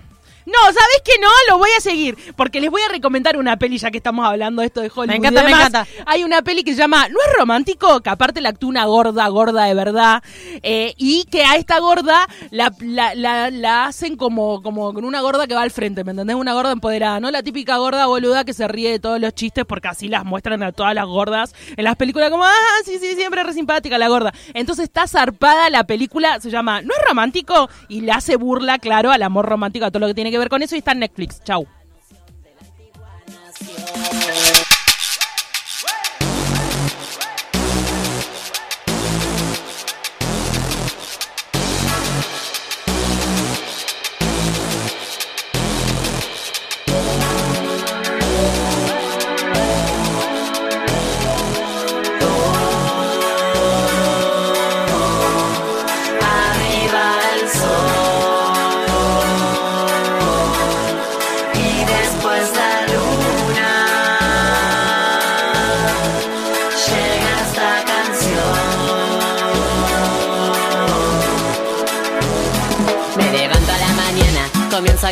[0.47, 1.27] No, ¿sabes qué no?
[1.49, 2.17] Lo voy a seguir.
[2.35, 5.07] Porque les voy a recomendar una peli, ya que estamos hablando de esto de Hollywood.
[5.07, 5.87] Me encanta, y me encanta.
[6.05, 7.99] Hay una peli que se llama ¿No es romántico?
[8.01, 10.23] Que aparte la actúa una gorda, gorda de verdad.
[10.63, 15.21] eh, y que a esta gorda la, la, la, la hacen como, como con una
[15.21, 16.35] gorda que va al frente, ¿me entendés?
[16.35, 17.29] Una gorda empoderada, ¿no?
[17.29, 20.63] La típica gorda boluda que se ríe de todos los chistes porque así las muestran
[20.63, 22.53] a todas las gordas en las películas como, ah,
[22.85, 24.33] sí, sí, siempre es re simpática la gorda.
[24.53, 27.69] Entonces está zarpada la película, se llama ¿No es romántico?
[27.89, 30.49] Y le hace burla, claro, al amor romántico, a todo lo que tiene que ver
[30.49, 31.43] con eso y está Netflix.
[31.43, 31.67] Chau.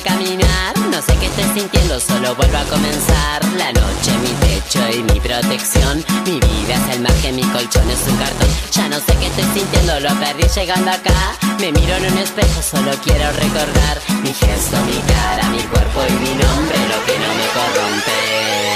[0.01, 0.77] Caminar.
[0.91, 3.43] No sé qué estoy sintiendo, solo vuelvo a comenzar.
[3.57, 6.03] La noche, mi techo y mi protección.
[6.25, 8.49] Mi vida es el margen, mi colchón es un cartón.
[8.71, 11.37] Ya no sé qué estoy sintiendo, lo perdí llegando acá.
[11.59, 16.13] Me miro en un espejo, solo quiero recordar mi gesto, mi cara, mi cuerpo y
[16.13, 18.74] mi nombre, lo que no me corrompe.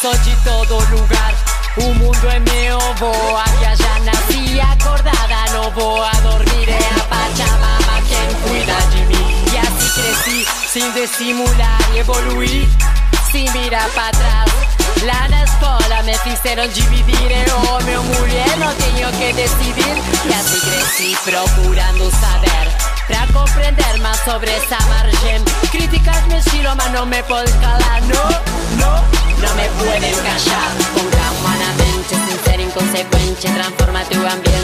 [0.00, 1.34] Sou de todo lugar.
[1.78, 4.00] O mundo é meu, vou a viajar.
[4.00, 6.68] Nasci acordada, não vou a dormir.
[6.70, 9.44] A Pachamama quem cuida de mim.
[9.52, 12.68] E assim cresci, sem dissimular e evoluir,
[13.30, 14.52] sem mirar pra trás.
[15.02, 17.30] Lá na escola me fizeram dividir
[17.68, 19.96] homem ou mulher, não tenho que decidir.
[20.24, 22.56] E assim cresci procurando saber.
[23.06, 28.65] Pra compreender más sobre esa margen Críticas mi estilo, mas no me pueden calar No,
[34.24, 34.55] Ambiente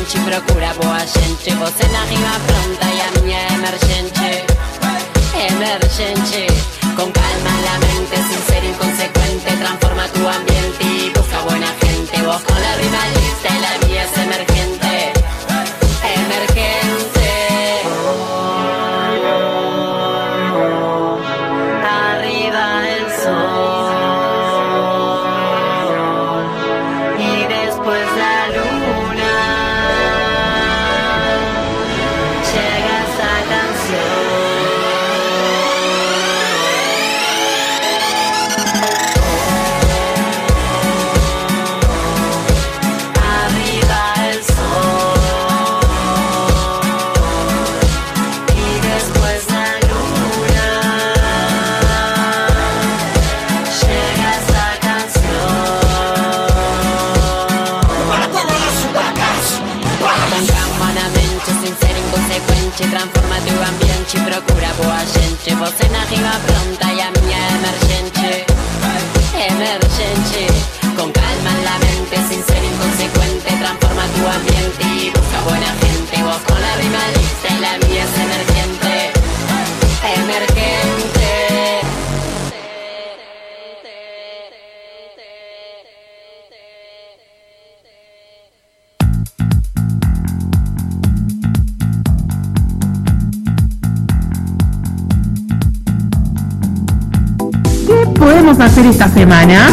[98.92, 99.70] esta semana?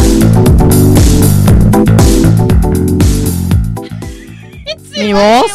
[4.97, 5.51] Mi voz.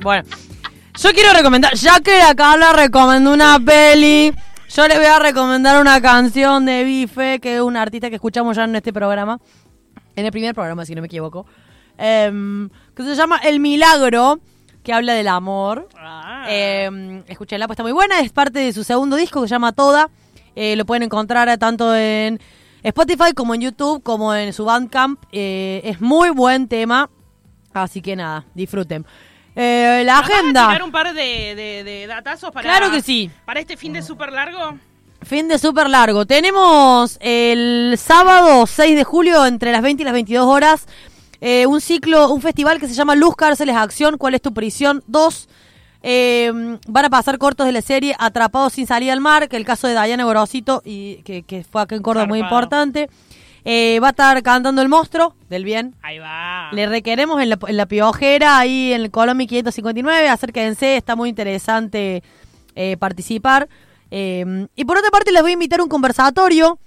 [0.00, 0.22] Bueno,
[0.94, 4.32] yo quiero recomendar, ya que la Carla recomendó una peli,
[4.68, 8.56] yo le voy a recomendar una canción de Bife, que es un artista que escuchamos
[8.56, 9.40] ya en este programa,
[10.14, 11.46] en el primer programa, si no me equivoco,
[11.98, 14.38] em, que se llama El Milagro,
[14.84, 15.88] que habla del amor.
[16.48, 19.72] Eh, escuchenla, pues está muy buena, es parte de su segundo disco que se llama
[19.72, 20.10] Toda.
[20.56, 22.40] Eh, lo pueden encontrar tanto en
[22.82, 25.22] Spotify como en YouTube, como en su Bandcamp.
[25.32, 27.08] eh, es muy buen tema.
[27.72, 29.06] Así que nada, disfruten.
[29.54, 30.84] Eh, la ¿Nos vas a agenda.
[30.84, 33.30] un par de, de, de datazos para, Claro que sí.
[33.44, 34.78] para este fin de súper largo?
[35.22, 36.26] Fin de súper largo.
[36.26, 40.86] Tenemos el sábado 6 de julio entre las 20 y las 22 horas
[41.40, 44.16] eh, un ciclo, un festival que se llama Luz Cárceles Acción.
[44.18, 45.02] ¿Cuál es tu prisión?
[45.06, 45.48] Dos.
[46.02, 46.50] Eh,
[46.86, 49.86] van a pasar cortos de la serie Atrapados sin salir al mar, que el caso
[49.86, 53.08] de Dayana Gorosito, y que, que fue acá en Córdoba muy importante.
[53.64, 55.94] Eh, va a estar cantando El Monstruo, del bien.
[56.02, 56.70] Ahí va.
[56.72, 60.28] Le requeremos en la, en la piojera, ahí en el Colombia 559.
[60.28, 62.22] Acérquense, está muy interesante
[62.74, 63.68] eh, participar.
[64.10, 66.78] Eh, y por otra parte, les voy a invitar a un conversatorio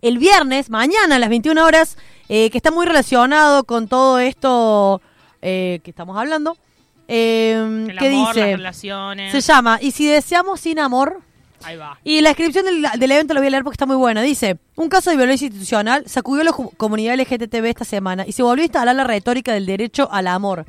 [0.00, 1.96] el viernes, mañana a las 21 horas,
[2.28, 5.00] eh, que está muy relacionado con todo esto
[5.40, 6.56] que estamos hablando.
[7.08, 9.32] Eh, El que amor, dice, las relaciones.
[9.32, 11.20] se llama ¿Y si deseamos sin amor?
[11.64, 11.98] Ahí va.
[12.04, 14.22] Y la descripción del, del evento lo voy a leer porque está muy buena.
[14.22, 18.42] Dice, un caso de violencia institucional sacudió a la comunidad LGTB esta semana y se
[18.42, 20.66] volvió a instalar la retórica del derecho al amor.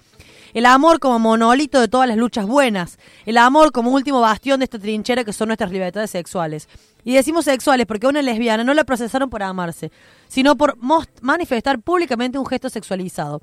[0.54, 2.98] El amor como monolito de todas las luchas buenas.
[3.28, 6.68] El amor como último bastión de esta trinchera que son nuestras libertades sexuales.
[7.04, 9.92] Y decimos sexuales porque a una lesbiana no la procesaron por amarse,
[10.28, 10.76] sino por
[11.22, 13.42] manifestar públicamente un gesto sexualizado.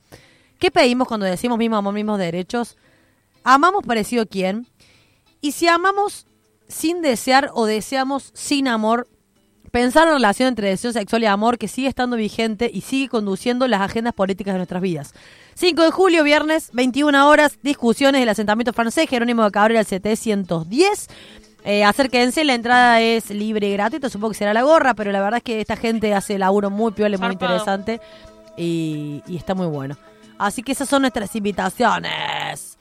[0.59, 2.76] ¿Qué pedimos cuando decimos mismo amor, mismos derechos?
[3.44, 4.66] ¿Amamos parecido a quién?
[5.40, 6.26] Y si amamos
[6.68, 9.09] sin desear o deseamos sin amor,
[9.70, 13.09] pensar en la relación entre deseo sexual y amor que sigue estando vigente y sigue
[13.09, 15.14] conduciendo las agendas políticas de nuestras vidas.
[15.54, 20.16] 5 de julio, viernes, 21 horas, discusiones del asentamiento francés, Jerónimo de Cabrera, el CT
[20.16, 21.09] 110.
[21.64, 25.20] Eh, acérquense, la entrada es libre y gratuita, supongo que será la gorra, pero la
[25.20, 28.00] verdad es que esta gente hace laburo muy piola y muy interesante
[28.57, 29.96] y, y está muy bueno.
[30.39, 32.78] Así que esas son nuestras invitaciones.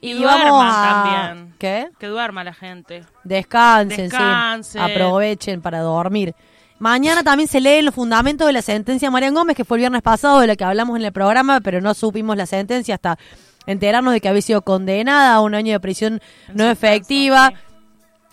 [0.00, 1.02] Y, Y duerman a...
[1.04, 1.54] también.
[1.58, 1.88] ¿Qué?
[1.98, 3.04] Que duerma la gente.
[3.24, 4.16] Descansen, sí.
[4.16, 4.82] Descansen.
[4.82, 6.34] Aprovechen para dormir.
[6.78, 9.82] Mañana también se leen los fundamentos de la sentencia de Marian Gómez, que fue el
[9.82, 13.18] viernes pasado, de la que hablamos en el programa, pero no supimos la sentencia hasta
[13.66, 16.20] enterarnos de que había sido condenada a un año de prisión
[16.52, 17.52] no efectiva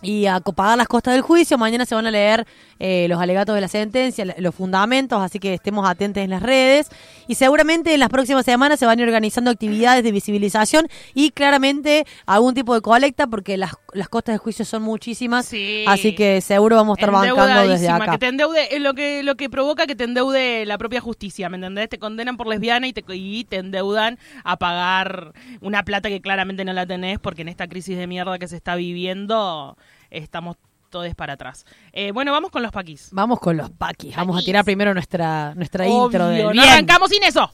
[0.02, 1.58] y a pagar las costas del juicio.
[1.58, 2.46] Mañana se van a leer
[2.80, 6.90] eh, los alegatos de la sentencia, los fundamentos, así que estemos atentos en las redes.
[7.28, 11.32] Y seguramente en las próximas semanas se van a ir organizando actividades de visibilización y
[11.32, 15.46] claramente algún tipo de colecta, porque las, las costas del juicio son muchísimas.
[15.46, 15.86] Sí.
[15.88, 18.12] Así que seguro vamos a estar bancando desde acá.
[18.14, 21.50] Que te endeude, es lo que, lo que provoca que te endeude la propia justicia,
[21.50, 21.90] ¿me entendés?
[21.90, 26.66] Te condenan por lesbiana y te, y te endeudan a pagar una plata que claramente
[26.66, 29.78] no la tenés porque en esta crisis de mierda que se está viviendo
[30.12, 30.58] estamos
[30.90, 31.66] todos para atrás.
[31.94, 33.10] Eh, bueno, vamos con los paquis.
[33.12, 34.16] Vamos con los paquis.
[34.16, 34.46] Vamos a Paquis.
[34.46, 36.66] tirar primero nuestra, nuestra Obvio, intro del no bien.
[36.70, 37.50] arrancamos sin eso.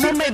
[0.00, 0.30] Me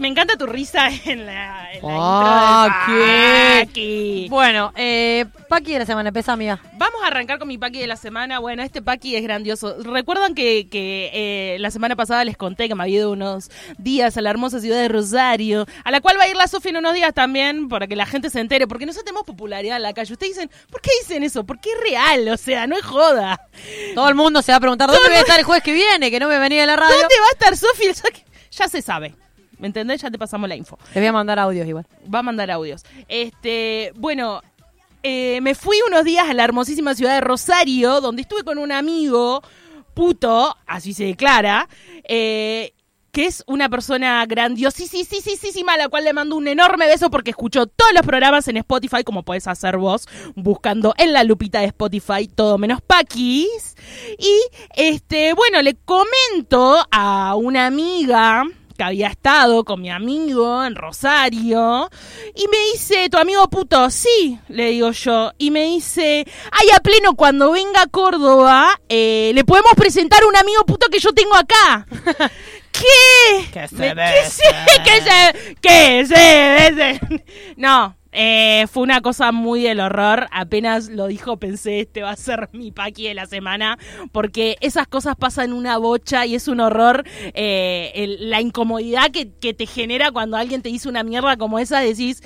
[0.00, 2.92] Me encanta tu risa en la, en la Paqui.
[2.92, 4.26] intro de Paqui.
[4.30, 6.58] Bueno, eh, Paqui de la semana, pesa amiga.
[6.78, 8.38] Vamos a arrancar con mi paqui de la semana.
[8.38, 9.76] Bueno, este paqui es grandioso.
[9.82, 14.16] Recuerdan que, que eh, la semana pasada les conté que me había ido unos días
[14.16, 16.78] a la hermosa ciudad de Rosario, a la cual va a ir la Sofía en
[16.78, 19.92] unos días también, para que la gente se entere, porque nosotros tenemos popularidad en la
[19.92, 20.14] calle.
[20.14, 21.44] Ustedes dicen, ¿por qué dicen eso?
[21.44, 23.38] Porque es real, o sea, no es joda.
[23.94, 26.10] Todo el mundo se va a preguntar, ¿dónde voy a estar el jueves que viene?
[26.10, 26.96] Que no me venía de la radio.
[26.96, 27.92] ¿Dónde va a estar Sofía?
[28.52, 29.14] Ya se sabe.
[29.60, 30.00] ¿Me entendés?
[30.00, 30.78] Ya te pasamos la info.
[30.92, 31.86] Te voy a mandar audios igual.
[32.12, 32.82] va a mandar audios.
[33.08, 34.40] Este, bueno,
[35.02, 38.72] eh, me fui unos días a la hermosísima ciudad de Rosario, donde estuve con un
[38.72, 39.42] amigo
[39.94, 41.68] puto, así se declara,
[42.04, 42.72] eh,
[43.12, 47.66] que es una persona grandiosísima, a la cual le mando un enorme beso porque escuchó
[47.66, 50.06] todos los programas en Spotify, como podés hacer vos,
[50.36, 53.76] buscando en la lupita de Spotify todo menos Paquis.
[54.18, 54.40] Y,
[54.74, 58.44] este, bueno, le comento a una amiga
[58.80, 61.90] que había estado con mi amigo en Rosario
[62.34, 66.80] y me dice, tu amigo puto, sí, le digo yo, y me dice, ay, a
[66.80, 71.12] pleno, cuando venga a Córdoba, eh, le podemos presentar a un amigo puto que yo
[71.12, 71.86] tengo acá.
[72.72, 73.50] ¿Qué?
[73.52, 77.24] Que se ¿Qué se, que se, se.
[77.58, 80.26] No, eh, fue una cosa muy del horror.
[80.32, 83.78] Apenas lo dijo, pensé, este va a ser mi paqui de la semana.
[84.12, 87.04] Porque esas cosas pasan una bocha y es un horror.
[87.34, 91.58] eh, el- la incomodidad que, que te genera cuando alguien te dice una mierda como
[91.58, 92.22] esa, decís.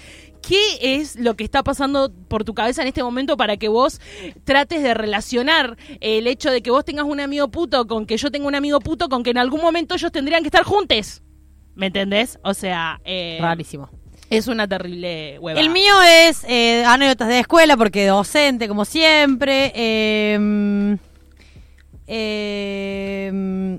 [0.47, 0.59] ¿qué
[1.01, 3.99] es lo que está pasando por tu cabeza en este momento para que vos
[4.45, 8.31] trates de relacionar el hecho de que vos tengas un amigo puto con que yo
[8.31, 11.23] tenga un amigo puto con que en algún momento ellos tendrían que estar juntos?
[11.75, 12.39] ¿Me entendés?
[12.45, 13.89] O sea, eh, Rarísimo.
[14.31, 15.61] Es una terrible hueva.
[15.61, 19.73] El mío es eh, anécdotas de escuela, porque docente, como siempre.
[19.75, 20.97] Eh,
[22.07, 23.79] eh,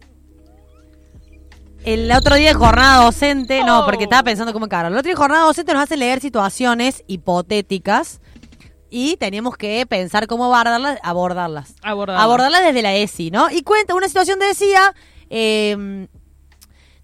[1.83, 4.87] el otro día de jornada docente, no, porque estaba pensando como caro.
[4.87, 8.21] El otro día de jornada docente nos hace leer situaciones hipotéticas
[8.89, 11.75] y teníamos que pensar cómo abordarlas, abordarlas.
[11.83, 12.23] Abordarlas.
[12.23, 13.51] Abordarlas desde la ESI, ¿no?
[13.51, 14.95] Y cuenta una situación decía,
[15.29, 16.07] eh,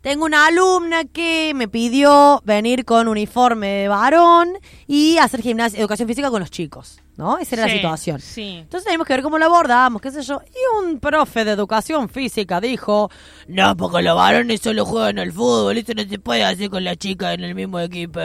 [0.02, 4.50] tengo una alumna que me pidió venir con uniforme de varón
[4.88, 7.38] y hacer gimnasia, educación física con los chicos, ¿no?
[7.38, 8.20] Esa era la situación.
[8.20, 8.58] Sí.
[8.62, 10.42] Entonces tenemos que ver cómo lo abordamos, qué sé yo.
[10.48, 13.12] Y un profe de educación física dijo,
[13.48, 16.98] no, porque los varones solo juegan al fútbol, eso no se puede hacer con las
[16.98, 18.20] chicas en el mismo equipo.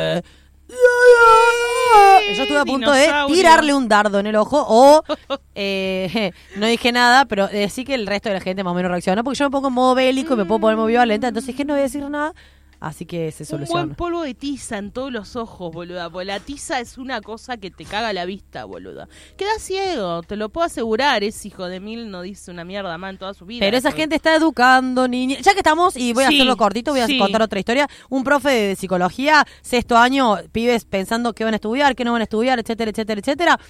[0.69, 5.03] Yo estuve a punto de tirarle un dardo en el ojo o
[5.55, 8.91] eh, no dije nada, pero decí que el resto de la gente más o menos
[8.91, 11.49] reaccionó porque yo me pongo en modo bélico y me puedo poner muy violenta, entonces
[11.49, 12.35] dije no voy a decir nada,
[12.81, 13.83] así que se Un soluciona.
[13.85, 16.11] buen polvo de tiza en todos los ojos, boluda.
[16.11, 19.09] Porque la tiza es una cosa que te caga la vista, boluda.
[19.37, 21.25] Queda ciego, te lo puedo asegurar.
[21.25, 23.61] Ese hijo de mil no dice una mierda más en toda su vida.
[23.61, 25.41] Pero esa Porque- gente está educando niños.
[25.43, 27.19] Ya que estamos, y voy a Sí, hacerlo cortito, voy a sí.
[27.19, 27.89] contar otra historia.
[28.09, 32.21] Un profe de psicología, sexto año, pibes pensando qué van a estudiar, qué no van
[32.21, 33.61] a estudiar, etcétera, etcétera, etcétera.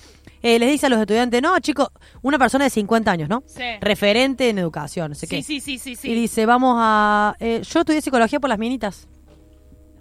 [0.48, 1.88] Eh, les dice a los estudiantes, no, chicos,
[2.22, 3.42] una persona de 50 años, ¿no?
[3.46, 3.64] Sí.
[3.80, 5.42] Referente en educación, no sé Sí, qué.
[5.42, 6.10] sí, sí, sí, sí.
[6.10, 7.34] Y dice, vamos a...
[7.40, 9.08] eh, yo estudié psicología por las minitas.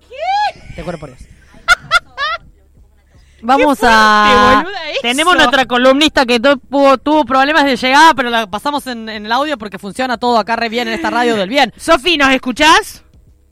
[0.07, 0.59] ¿Qué?
[0.75, 1.21] Te acuerdo por Dios.
[3.41, 4.61] Vamos fuerte, a...
[4.63, 4.99] boluda, eso.
[5.01, 9.25] Tenemos nuestra columnista que tu- tuvo, tuvo problemas de llegada, pero la pasamos en, en
[9.25, 11.71] el audio porque funciona todo acá re bien en esta radio del bien.
[11.77, 13.03] Sofi, ¿nos escuchás?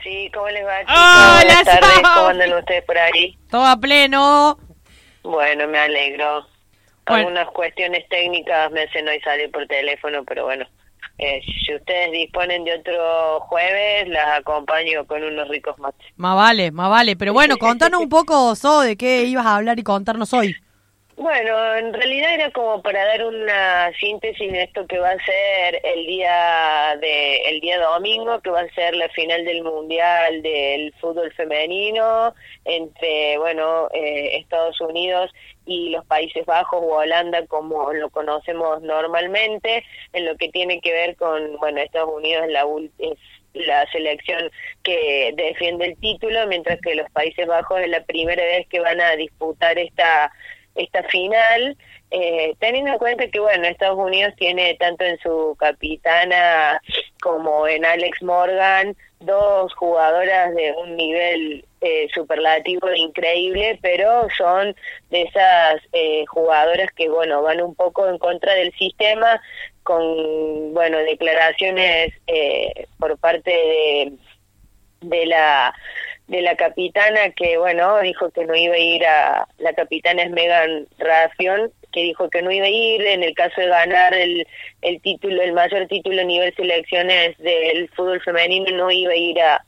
[0.04, 0.80] Sí, ¿cómo les va?
[0.82, 0.96] chicos?
[0.96, 2.02] Hola, Buenas tardes, Sofi.
[2.16, 3.38] ¿cómo andan ustedes por ahí?
[3.50, 4.58] Todo a pleno.
[5.24, 6.46] Bueno, me alegro.
[7.06, 7.28] Bueno.
[7.28, 10.66] Algunas cuestiones técnicas me hacen hoy salir por teléfono, pero bueno,
[11.18, 16.06] eh, si ustedes disponen de otro jueves, las acompaño con unos ricos mates.
[16.16, 17.16] Más vale, más vale.
[17.16, 20.56] Pero bueno, contanos un poco, So, de qué ibas a hablar y contarnos hoy.
[21.16, 25.80] Bueno, en realidad era como para dar una síntesis de esto que va a ser
[25.84, 30.92] el día de el día domingo, que va a ser la final del mundial del
[31.00, 32.34] fútbol femenino
[32.66, 35.32] entre bueno eh, Estados Unidos
[35.68, 40.94] y los Países Bajos o Holanda como lo conocemos normalmente, en lo que tiene que
[40.94, 42.66] ver con bueno Estados Unidos la
[43.54, 44.50] la selección
[44.82, 49.00] que defiende el título, mientras que los Países Bajos es la primera vez que van
[49.00, 50.32] a disputar esta
[50.76, 51.78] esta final,
[52.12, 56.82] eh, teniendo en cuenta que, bueno, Estados Unidos tiene tanto en su capitana
[57.22, 64.76] como en Alex Morgan dos jugadoras de un nivel eh, superlativo increíble, pero son
[65.10, 69.42] de esas eh, jugadoras que, bueno, van un poco en contra del sistema
[69.84, 74.14] con, bueno, declaraciones eh, por parte de
[75.04, 75.74] de la
[76.28, 80.32] de la capitana que bueno dijo que no iba a ir a la capitana es
[80.32, 84.48] Megan Rafion que dijo que no iba a ir en el caso de ganar el
[84.82, 89.40] el título el mayor título a nivel selecciones del fútbol femenino no iba a ir
[89.42, 89.66] a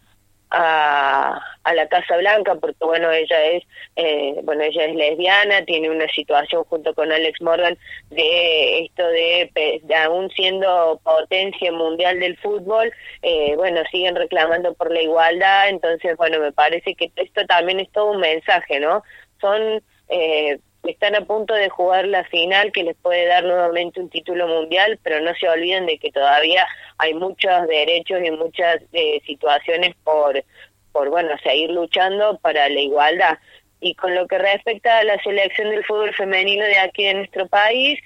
[0.49, 3.63] a, a la Casa Blanca porque bueno ella es
[3.95, 7.77] eh, bueno ella es lesbiana tiene una situación junto con Alex Morgan
[8.09, 12.91] de esto de, de aún siendo potencia mundial del fútbol
[13.21, 17.91] eh, bueno siguen reclamando por la igualdad entonces bueno me parece que esto también es
[17.91, 19.03] todo un mensaje no
[19.41, 20.59] son eh,
[20.91, 24.99] están a punto de jugar la final que les puede dar nuevamente un título mundial,
[25.03, 26.65] pero no se olviden de que todavía
[26.97, 30.43] hay muchos derechos y muchas eh, situaciones por,
[30.91, 33.37] por, bueno, seguir luchando para la igualdad.
[33.81, 37.47] Y con lo que respecta a la selección del fútbol femenino de aquí de nuestro
[37.47, 37.99] país,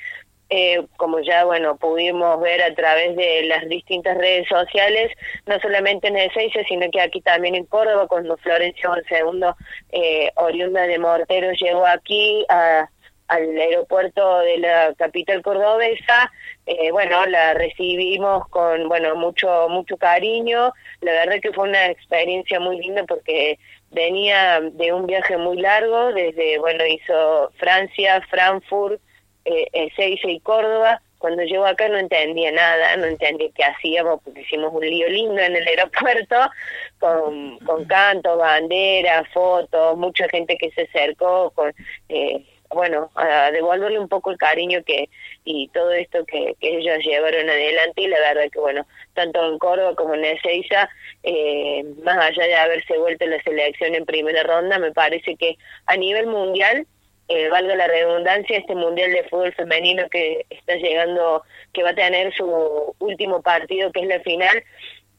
[0.49, 5.11] eh, como ya bueno pudimos ver a través de las distintas redes sociales,
[5.45, 9.55] no solamente en Ezeiza, sino que aquí también en Córdoba, cuando Florencia segundo
[9.91, 12.89] eh, oriunda de Morteros llegó aquí a-
[13.27, 16.31] al aeropuerto de la capital cordobesa,
[16.65, 22.59] eh, bueno, la recibimos con bueno mucho mucho cariño, la verdad que fue una experiencia
[22.59, 23.59] muy linda porque
[23.91, 28.99] venía de un viaje muy largo, desde bueno hizo Francia, Frankfurt,
[29.45, 31.01] eh, Ezeiza y Córdoba.
[31.17, 35.39] Cuando llegó acá no entendía nada, no entendía qué hacíamos porque hicimos un lío lindo
[35.41, 36.35] en el aeropuerto
[36.99, 41.73] con, con cantos, banderas, fotos, mucha gente que se acercó con,
[42.07, 45.09] eh, bueno, a devolverle un poco el cariño que
[45.43, 49.95] y todo esto que, ellos llevaron adelante y la verdad que bueno, tanto en Córdoba
[49.95, 50.89] como en Ezeiza,
[51.23, 55.97] eh, más allá de haberse vuelto la selección en primera ronda, me parece que a
[55.97, 56.85] nivel mundial
[57.29, 61.95] eh, valga la redundancia, este Mundial de Fútbol Femenino que está llegando, que va a
[61.95, 64.63] tener su último partido, que es la final,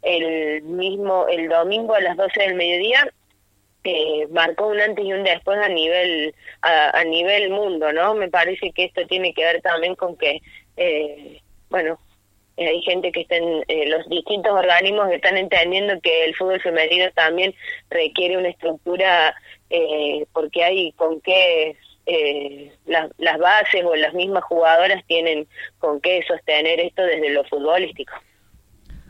[0.02, 3.08] el mismo, el domingo a las 12 del mediodía,
[3.84, 8.14] eh, marcó un antes y un después a nivel a, a, nivel mundo, ¿no?
[8.14, 10.40] Me parece que esto tiene que ver también con que,
[10.76, 11.40] eh,
[11.70, 11.98] bueno,
[12.60, 16.34] eh, hay gente que está en eh, los distintos organismos que están entendiendo que el
[16.36, 17.54] fútbol femenino también
[17.88, 19.34] requiere una estructura
[19.70, 21.74] eh, porque hay con qué
[22.06, 25.46] eh, las, las bases o las mismas jugadoras tienen
[25.78, 28.12] con qué sostener esto desde lo futbolístico.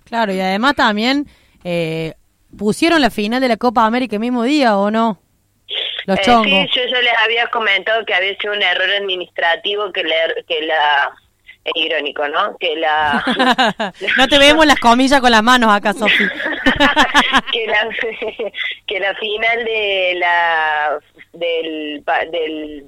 [0.04, 1.26] Claro, y además también
[1.64, 2.14] eh,
[2.58, 5.20] pusieron la final de la Copa América el mismo día, ¿o no?
[6.06, 6.46] Los Eh, chongos.
[6.46, 10.14] sí, yo, yo les había comentado que había sido un error administrativo que, la
[10.48, 11.12] que la...
[11.62, 12.56] Es irónico, ¿no?
[12.58, 13.22] Que la...
[14.16, 16.24] no te vemos las comillas con las manos acá, Sofi.
[17.52, 17.88] que la
[18.86, 20.98] que la final de la
[21.32, 22.86] del del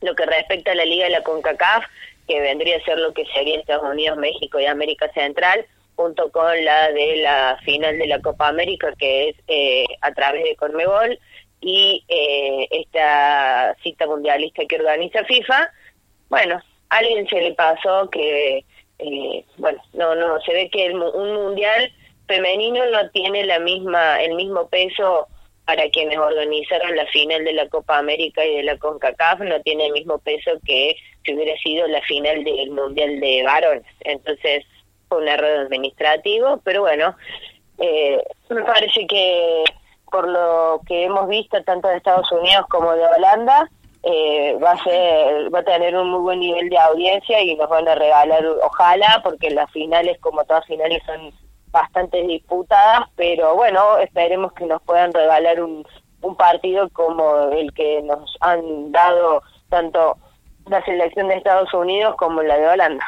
[0.00, 1.84] lo que respecta a la liga de la Concacaf
[2.28, 5.66] que vendría a ser lo que sería Estados Unidos México y América Central
[5.96, 10.44] junto con la de la final de la Copa América que es eh, a través
[10.44, 11.18] de Conmebol
[11.60, 15.70] y eh, esta cita mundialista que organiza FIFA.
[16.28, 16.60] Bueno
[16.90, 18.64] a alguien se le pasó que
[18.98, 21.92] eh, bueno no no se ve que el un mundial
[22.26, 25.28] femenino no tiene la misma el mismo peso
[25.64, 29.86] para quienes organizaron la final de la Copa América y de la CONCACAF no tiene
[29.86, 33.86] el mismo peso que si hubiera sido la final del Mundial de varones.
[34.00, 34.64] Entonces
[35.08, 37.16] fue un error administrativo, pero bueno,
[37.78, 39.64] eh, me parece que
[40.10, 43.68] por lo que hemos visto tanto de Estados Unidos como de Holanda,
[44.04, 47.70] eh, va a ser va a tener un muy buen nivel de audiencia y nos
[47.70, 51.32] van a regalar ojalá porque las finales como todas finales son
[51.74, 55.84] bastante disputadas pero bueno esperemos que nos puedan regalar un,
[56.22, 60.16] un partido como el que nos han dado tanto
[60.66, 63.04] la selección de Estados Unidos como la de Holanda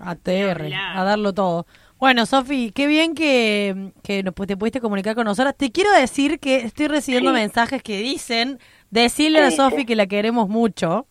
[0.00, 1.66] ATR, a darlo todo.
[1.98, 5.56] Bueno, Sofi, qué bien que, que nos- te pudiste comunicar con nosotras.
[5.56, 7.34] Te quiero decir que estoy recibiendo Sí.
[7.40, 8.60] mensajes que dicen,
[8.90, 11.06] decirle a Sofi que la queremos mucho.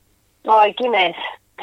[0.49, 1.15] ay quién es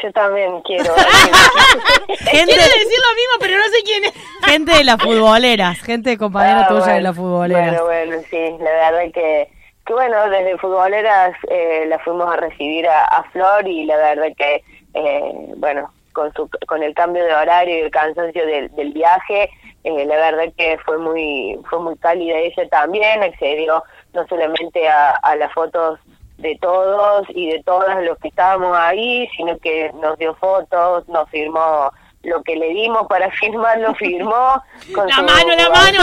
[0.03, 0.93] yo también quiero
[2.09, 4.13] Gente, Quiero decir lo mismo, pero no sé quién es.
[4.45, 7.81] gente de las futboleras, gente de compañera Ah, tuya de las futboleras.
[7.83, 9.49] Bueno, bueno, sí, la verdad que,
[9.87, 14.29] que bueno, desde futboleras eh, la fuimos a recibir a, a Flor y la verdad
[14.37, 14.63] que,
[14.95, 19.51] eh, bueno, con, su, con el cambio de horario y el cansancio del, del viaje,
[19.85, 23.83] eh, la verdad que fue muy fue muy cálida ella también, accedió
[24.13, 25.99] no solamente a, a las fotos
[26.39, 31.29] de todos y de todas los que estábamos ahí, sino que nos dio fotos, nos
[31.31, 31.91] firmó
[32.25, 34.63] lo que le dimos para firmar, lo firmó.
[34.95, 35.99] Con La su mano, la mano.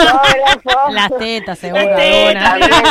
[0.92, 1.84] Las tetas, seguro.
[1.84, 2.54] Las tetas.
[2.54, 2.82] alguna.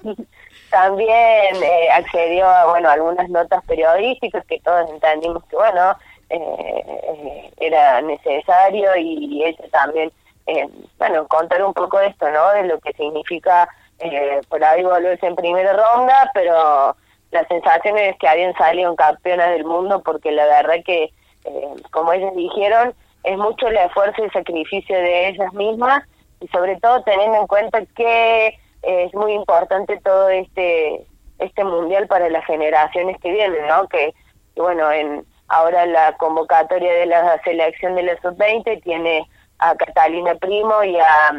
[0.00, 0.28] También,
[0.70, 5.96] también eh, accedió a bueno algunas notas periodísticas que todos entendimos que bueno
[6.28, 10.12] eh, era necesario y ella también
[10.46, 10.68] eh,
[10.98, 13.68] bueno contar un poco de esto no de lo que significa
[14.00, 16.96] eh, por ahí volverse en primera ronda pero
[17.30, 21.10] la sensación es que habían salido campeonas del mundo porque la verdad que
[21.44, 22.94] eh, como ellas dijeron
[23.24, 26.02] es mucho el esfuerzo y sacrificio de ellas mismas
[26.40, 31.06] y sobre todo teniendo en cuenta que eh, es muy importante todo este
[31.38, 33.86] este mundial para las generaciones que vienen, ¿no?
[33.88, 34.14] Que,
[34.54, 39.28] que, bueno, en ahora la convocatoria de la selección de la sub-20 tiene
[39.58, 41.30] a Catalina Primo y a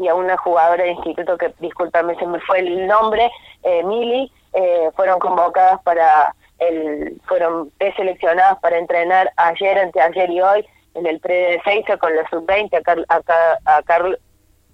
[0.00, 3.30] y a una jugadora de instituto que discúlpame se me fue el nombre,
[3.62, 10.66] eh, Mili, eh, fueron convocadas para el fueron preseleccionadas para entrenar ayer, anteayer y hoy
[10.94, 14.18] en el pre de Seiza con la sub-20 a, Carl, a, Ca- a Carl-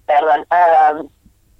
[0.05, 0.93] perdón, a,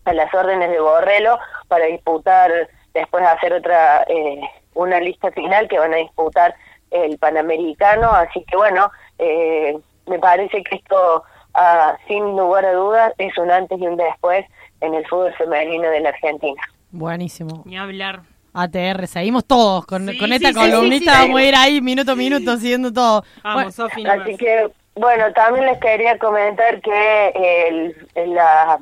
[0.05, 1.37] a las órdenes de Borrelo
[1.67, 2.51] para disputar,
[2.93, 4.41] después hacer otra, eh,
[4.73, 6.55] una lista final que van a disputar
[6.91, 8.89] el Panamericano, así que bueno,
[9.19, 11.23] eh, me parece que esto,
[11.57, 14.45] ah, sin lugar a dudas, es un antes y un después
[14.81, 16.61] en el fútbol femenino de la Argentina.
[16.91, 17.63] Buenísimo.
[17.65, 18.21] Ni hablar.
[18.53, 21.27] ATR, seguimos todos con, Sí, con esta sí, columnita, sí, sí.
[21.27, 23.23] vamos a ir ahí minuto a minuto siguiendo todo.
[23.43, 24.03] Vamos, Bueno, Sofi.
[24.07, 28.79] Así que, bueno, también les quería comentar que el, el, la,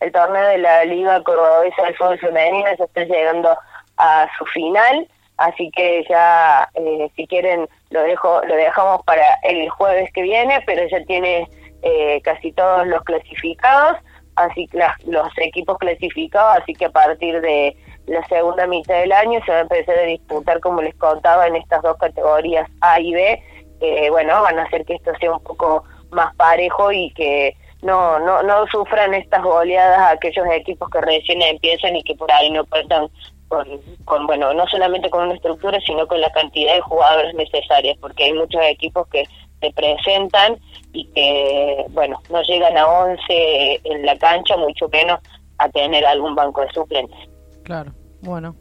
[0.00, 3.54] el torneo de la Liga Cordobesa del Fútbol Femenino ya está llegando
[3.98, 9.68] a su final, así que ya, eh, si quieren, lo dejo lo dejamos para el
[9.68, 11.46] jueves que viene, pero ya tiene
[11.84, 13.98] eh, casi todos los clasificados,
[14.36, 17.76] así las- los equipos clasificados, así que a partir de
[18.06, 21.56] la segunda mitad del año se va a empezar a disputar, como les contaba, en
[21.56, 23.42] estas dos categorías A y B,
[23.80, 28.18] que bueno, van a hacer que esto sea un poco más parejo y que no,
[28.18, 32.64] no, no sufran estas goleadas aquellos equipos que recién empiezan y que por ahí no
[32.66, 33.08] cuentan
[33.48, 33.66] con,
[34.06, 38.24] con, bueno, no solamente con una estructura, sino con la cantidad de jugadores necesarias, porque
[38.24, 39.24] hay muchos equipos que
[39.64, 40.58] se presentan
[40.92, 45.18] y que, bueno, no llegan a 11 en la cancha, mucho menos
[45.58, 47.18] a tener algún banco de suplentes.
[47.64, 48.54] Claro, bueno.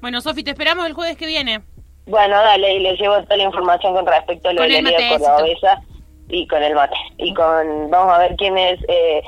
[0.00, 1.62] Bueno, Sofi, te esperamos el jueves que viene.
[2.06, 4.90] Bueno, dale, y les llevo toda la información con respecto a lo Con de la
[4.90, 5.30] Liga matecito.
[5.30, 5.82] Cordobesa
[6.28, 6.96] y con el mate.
[7.18, 9.22] Y con, vamos a ver quién es, eh,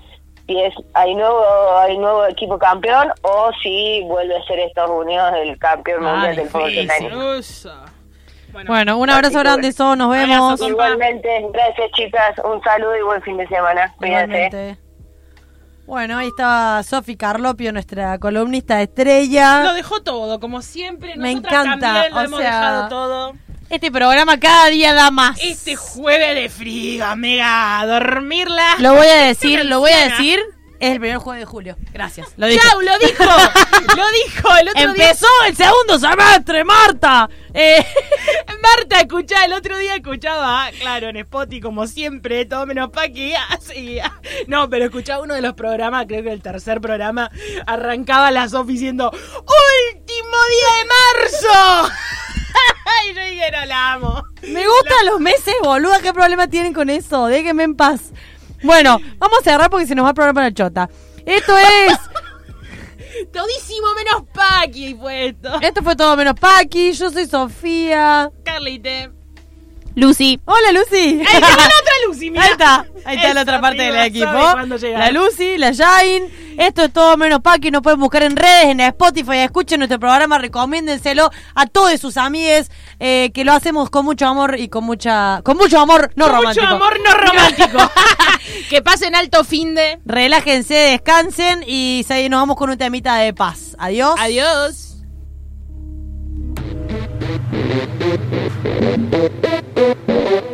[0.47, 1.43] si es, hay nuevo,
[1.79, 6.49] hay nuevo equipo campeón o si vuelve a ser Estados Unidos el campeón mundial del
[6.49, 6.72] fútbol
[8.67, 10.61] Bueno, un abrazo grande, So, nos vemos.
[10.61, 13.95] Igualmente, gracias chicas, un saludo y buen fin de semana.
[13.99, 14.79] Cuídense.
[15.87, 19.63] Bueno, ahí estaba Sofi Carlopio, nuestra columnista estrella.
[19.63, 21.17] Lo dejó todo, como siempre.
[21.17, 23.33] Me Nosotras encanta, también lo o hemos sea, dejado todo.
[23.71, 25.39] Este programa cada día da más.
[25.41, 28.77] Este jueves de frío, amiga, a dormirla.
[28.79, 30.41] Lo voy a decir, lo voy a decir.
[30.79, 31.77] Es el primer jueves de julio.
[31.93, 32.35] Gracias.
[32.37, 32.63] Lo dijo.
[32.69, 33.25] Chau, lo dijo.
[33.25, 37.31] lo dijo el otro Empezó el segundo semestre, Marta.
[37.55, 37.85] Eh.
[38.62, 43.34] Marta, escuchá, el otro día escuchaba, claro, en Spotify, como siempre, todo menos Paqui.
[43.51, 43.99] Así.
[44.47, 47.30] No, pero escuchaba uno de los programas, creo que el tercer programa,
[47.66, 51.92] arrancaba la Sofi diciendo: ¡Último día de marzo!
[53.11, 54.22] y yo dije, no la amo.
[54.42, 56.01] me gustan los meses, boluda.
[56.01, 57.26] ¿Qué problema tienen con eso?
[57.26, 58.12] Déjenme en paz.
[58.62, 60.88] Bueno, vamos a cerrar porque se nos va el programa la chota.
[61.24, 61.99] Esto es.
[63.33, 65.61] Todísimo menos Paqui fue esto.
[65.61, 66.93] Esto fue todo menos Paqui.
[66.93, 68.31] Yo soy Sofía.
[68.45, 69.16] Carlite.
[69.97, 70.38] Lucy.
[70.44, 71.20] Hola, Lucy.
[71.20, 72.44] ¡Ahí está la otra Lucy, mira.
[72.44, 74.30] Ahí está, ahí está la otra parte del equipo.
[74.30, 76.24] La Lucy, la Jain.
[76.59, 77.70] Esto es todo menos Paqui.
[77.70, 79.38] Nos pueden buscar en redes, en Spotify.
[79.38, 82.70] Escuchen nuestro programa, recomiéndenselo a todos sus amigues.
[83.01, 85.40] eh, que lo hacemos con mucho amor y con mucha.
[85.42, 86.66] Con mucho amor, no Con romántico.
[86.66, 87.90] Mucho amor no romántico.
[88.70, 89.99] que pasen alto fin de.
[90.05, 93.74] Relájense, descansen y nos vamos con un temita de paz.
[93.78, 94.14] Adiós.
[94.18, 94.95] Adiós.
[97.27, 97.53] Thank
[100.31, 100.45] you.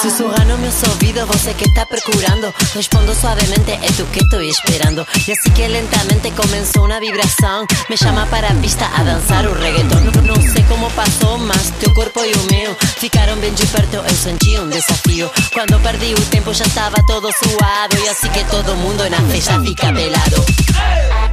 [0.00, 2.54] Susurrando meus ouvidos, você que está procurando.
[2.74, 5.06] Respondo suavemente, é tu que estou esperando.
[5.28, 7.66] E assim que lentamente começou uma vibração.
[7.90, 10.00] Me chama para a pista a dançar o reggaeton.
[10.00, 13.96] Não, não sei como passou, mas teu corpo e o meu ficaram bem de perto.
[13.96, 15.30] Eu senti um desafio.
[15.52, 17.98] Quando perdi o tempo, já estava todo suado.
[18.02, 20.44] E assim que todo mundo na festa fica pelado.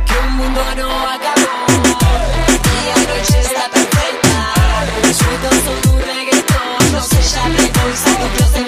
[0.05, 1.47] Que o mundo não acabou
[2.83, 5.09] e a noite está perfeita.
[5.09, 5.86] Escuta
[7.27, 8.66] o som do reggaeton, não seja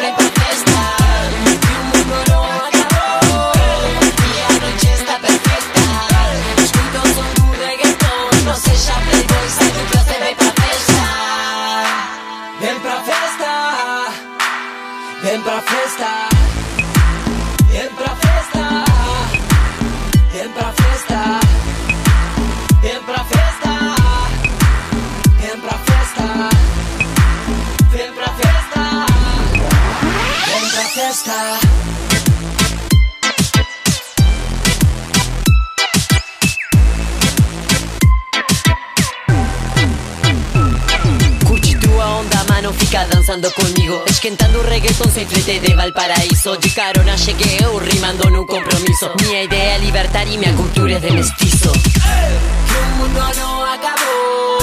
[42.97, 46.57] dançando comigo Esquentando reggaeton sem flete de Valparaíso.
[46.57, 50.99] De carona cheguei eu, rimando no compromisso Minha ideia é libertar e minha cultura é
[50.99, 54.59] de mestiço Que o mundo não acabou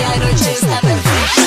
[0.00, 1.41] e a noite está perfeita.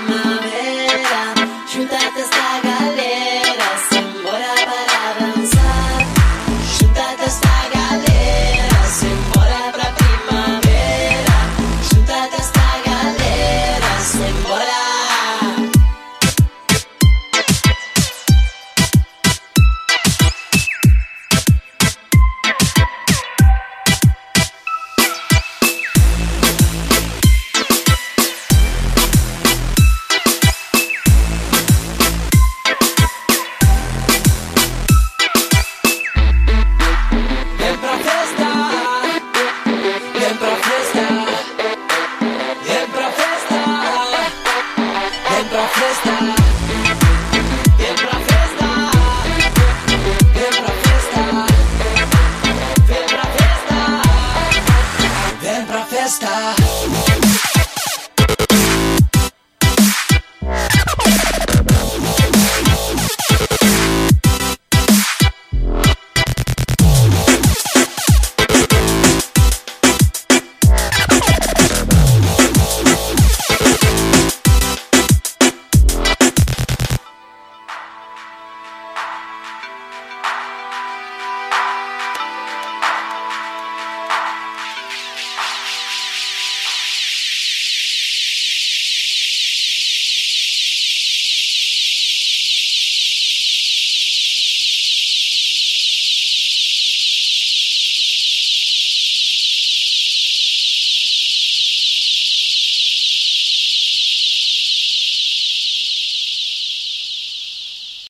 [0.00, 0.61] my bed.